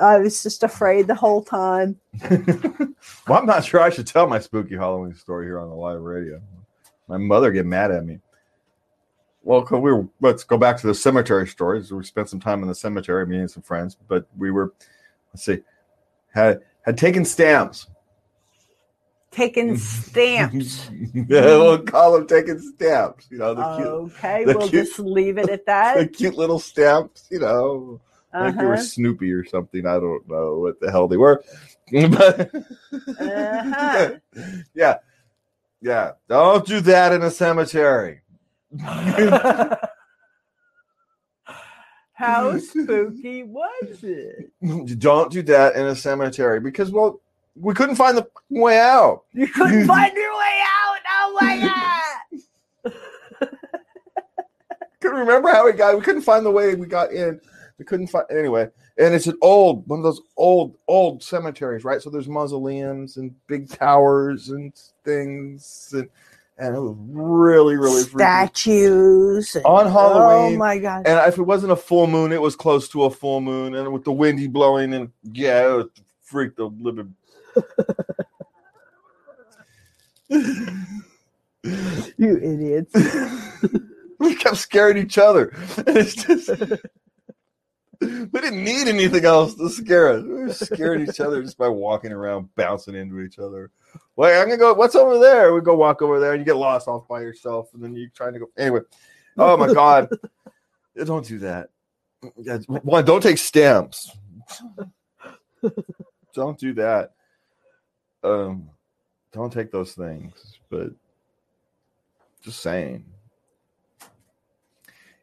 [0.00, 1.98] i was just afraid the whole time
[3.28, 6.00] well, I'm not sure I should tell my spooky Halloween story here on the live
[6.00, 6.40] radio.
[7.08, 8.18] My mother get mad at me.
[9.42, 11.90] Well, we were, let's go back to the cemetery stories.
[11.90, 14.72] We spent some time in the cemetery, meeting some friends, but we were,
[15.32, 15.58] let's see,
[16.32, 17.86] had had taken stamps.
[19.30, 23.28] Taken stamps yeah, we'll call them taking stamps.
[23.30, 25.96] You know, the cute, okay the we'll cute- just leave it at that.
[25.98, 27.26] the cute little stamps.
[27.30, 28.00] You know,
[28.32, 28.82] I think they were uh-huh.
[28.82, 29.86] Snoopy or something.
[29.86, 31.42] I don't know what the hell they were.
[31.90, 32.50] but
[33.18, 34.10] Uh-huh.
[34.74, 34.98] yeah.
[35.80, 36.12] Yeah.
[36.28, 38.20] Don't do that in a cemetery.
[42.12, 44.52] how spooky was it
[44.98, 47.20] Don't do that in a cemetery because well,
[47.56, 49.24] we couldn't find the way out.
[49.32, 51.80] you couldn't find your way out oh my god
[55.00, 55.96] Couldn't remember how we got.
[55.96, 57.40] We couldn't find the way we got in.
[57.78, 58.68] We couldn't find anyway.
[58.98, 62.02] And it's an old one of those old old cemeteries, right?
[62.02, 66.08] So there's mausoleums and big towers and things, and
[66.60, 68.18] and it was really really freaky.
[68.18, 72.40] statues and- On oh Halloween, my god And if it wasn't a full moon, it
[72.42, 75.90] was close to a full moon, and with the windy blowing, and yeah, it would
[76.22, 77.14] freak the living.
[82.16, 82.94] you idiots
[84.18, 85.48] we kept scaring each other.
[85.78, 86.50] And it's just
[88.32, 90.22] we didn't need anything else to scare us.
[90.22, 93.70] We were scaring each other just by walking around, bouncing into each other.
[94.16, 94.72] Wait, I'm gonna go.
[94.72, 95.52] What's over there?
[95.52, 98.08] We go walk over there, and you get lost off by yourself, and then you're
[98.14, 98.46] trying to go.
[98.56, 98.80] Anyway,
[99.36, 100.08] oh my god,
[101.04, 101.68] don't do that.
[102.66, 104.10] One, don't take stamps.
[106.34, 107.12] don't do that.
[108.24, 108.70] Um,
[109.32, 110.58] don't take those things.
[110.70, 110.90] But
[112.42, 113.04] just saying.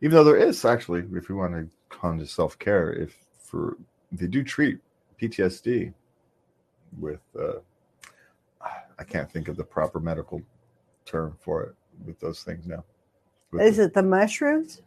[0.02, 3.78] Even though there is actually, if you want to to self care, if for
[4.12, 4.80] they do treat
[5.22, 5.94] PTSD
[7.00, 7.60] with, uh,
[9.00, 10.42] I can't think of the proper medical
[11.06, 11.76] term for it
[12.06, 12.84] with those things now.
[13.52, 14.82] With is the- it the mushrooms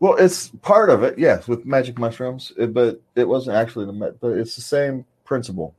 [0.00, 4.16] well, it's part of it, yes, with magic mushrooms, it- but it wasn't actually the,
[4.18, 5.74] but it's the same principle.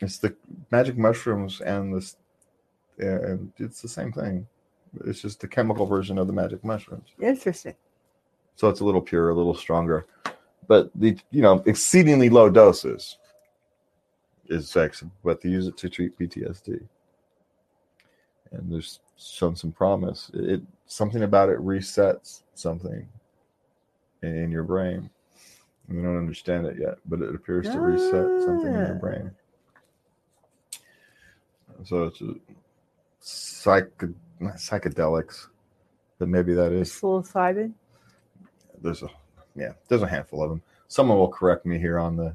[0.00, 0.34] It's the
[0.72, 2.16] magic mushrooms and this,
[2.98, 4.48] and it's the same thing.
[5.04, 7.08] It's just the chemical version of the magic mushrooms.
[7.20, 7.76] interesting
[8.56, 10.06] So it's a little pure, a little stronger,
[10.66, 13.18] but the you know exceedingly low doses
[14.46, 16.80] is sex, but they use it to treat PTSD.
[18.52, 20.30] And there's shown some promise.
[20.34, 23.06] It, it something about it resets something
[24.22, 25.10] in, in your brain.
[25.88, 29.00] We don't understand it yet, but it appears to reset something in your Ah.
[29.00, 29.30] brain.
[31.84, 32.34] So it's a
[33.20, 33.90] psych
[34.40, 35.48] not psychedelics,
[36.18, 37.72] but maybe that is psilocybin
[38.82, 39.08] there's a
[39.54, 42.34] yeah there's a handful of them someone will correct me here on the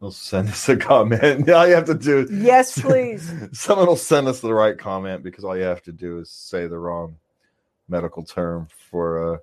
[0.00, 1.50] They'll send us a comment.
[1.50, 3.32] All you have to do Yes, please.
[3.52, 6.66] someone will send us the right comment because all you have to do is say
[6.66, 7.16] the wrong
[7.88, 9.38] medical term for uh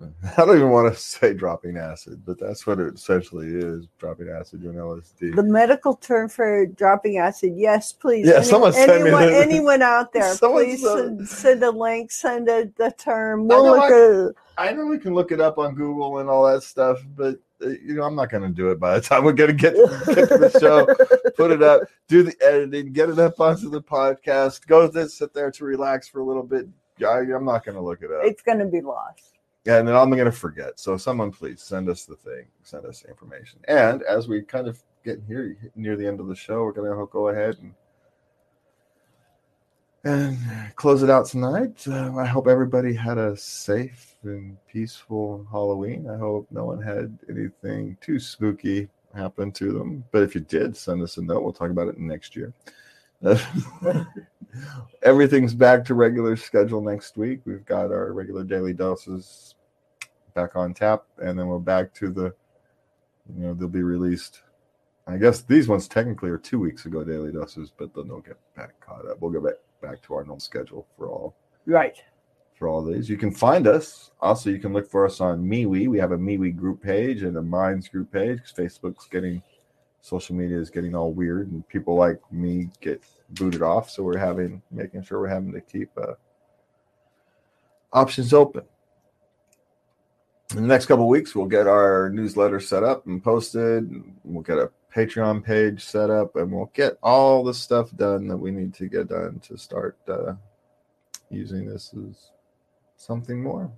[0.36, 4.28] I don't even want to say dropping acid, but that's what it essentially is dropping
[4.28, 5.36] acid doing LSD.
[5.36, 7.52] The medical term for dropping acid.
[7.56, 8.26] Yes, please.
[8.26, 12.48] Yeah, someone send me anyone, the- anyone out there, please send- send, a link, send
[12.48, 13.42] a, the term.
[13.42, 16.46] I We'll know look I know we can look it up on Google and all
[16.52, 19.24] that stuff, but uh, you know I'm not going to do it by the time
[19.24, 20.86] we're going to get, get to the show.
[21.36, 24.66] Put it up, do the editing, get it up onto the podcast.
[24.66, 26.66] Go sit there to relax for a little bit.
[27.00, 28.20] I, I'm not going to look it up.
[28.24, 29.33] it's going to be lost.
[29.64, 30.78] Yeah, and then I'm going to forget.
[30.78, 33.60] So someone please send us the thing, send us information.
[33.66, 36.90] And as we kind of get here near the end of the show, we're going
[36.90, 37.74] to go ahead and
[40.04, 40.38] and
[40.76, 41.82] close it out tonight.
[41.88, 46.08] Uh, I hope everybody had a safe and peaceful Halloween.
[46.10, 50.04] I hope no one had anything too spooky happen to them.
[50.12, 51.42] But if you did, send us a note.
[51.42, 52.52] We'll talk about it next year.
[55.02, 57.40] Everything's back to regular schedule next week.
[57.44, 59.54] We've got our regular daily doses
[60.34, 62.34] back on tap, and then we're back to the,
[63.34, 64.42] you know, they'll be released.
[65.06, 68.38] I guess these ones technically are two weeks ago daily doses, but then they'll get
[68.56, 69.20] back caught up.
[69.20, 71.36] We'll go back back to our normal schedule for all
[71.66, 71.96] Right.
[72.54, 73.10] for all these.
[73.10, 74.12] You can find us.
[74.20, 75.88] Also, you can look for us on MeWe.
[75.88, 79.42] We have a MeWe group page and a Minds group page because Facebook's getting
[80.04, 83.88] social media is getting all weird and people like me get booted off.
[83.88, 86.12] So we're having making sure we're having to keep uh,
[87.90, 88.64] options open.
[90.50, 93.90] In the next couple weeks, we'll get our newsletter set up and posted.
[94.24, 98.36] We'll get a Patreon page set up, and we'll get all the stuff done that
[98.36, 100.34] we need to get done to start uh,
[101.30, 102.30] using this as
[102.96, 103.72] something more.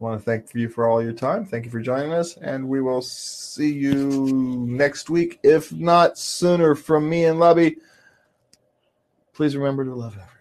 [0.00, 1.44] Want to thank you for all your time.
[1.46, 6.74] Thank you for joining us, and we will see you next week, if not sooner,
[6.74, 7.76] from me and Lobby,
[9.34, 10.33] Please remember to love everyone.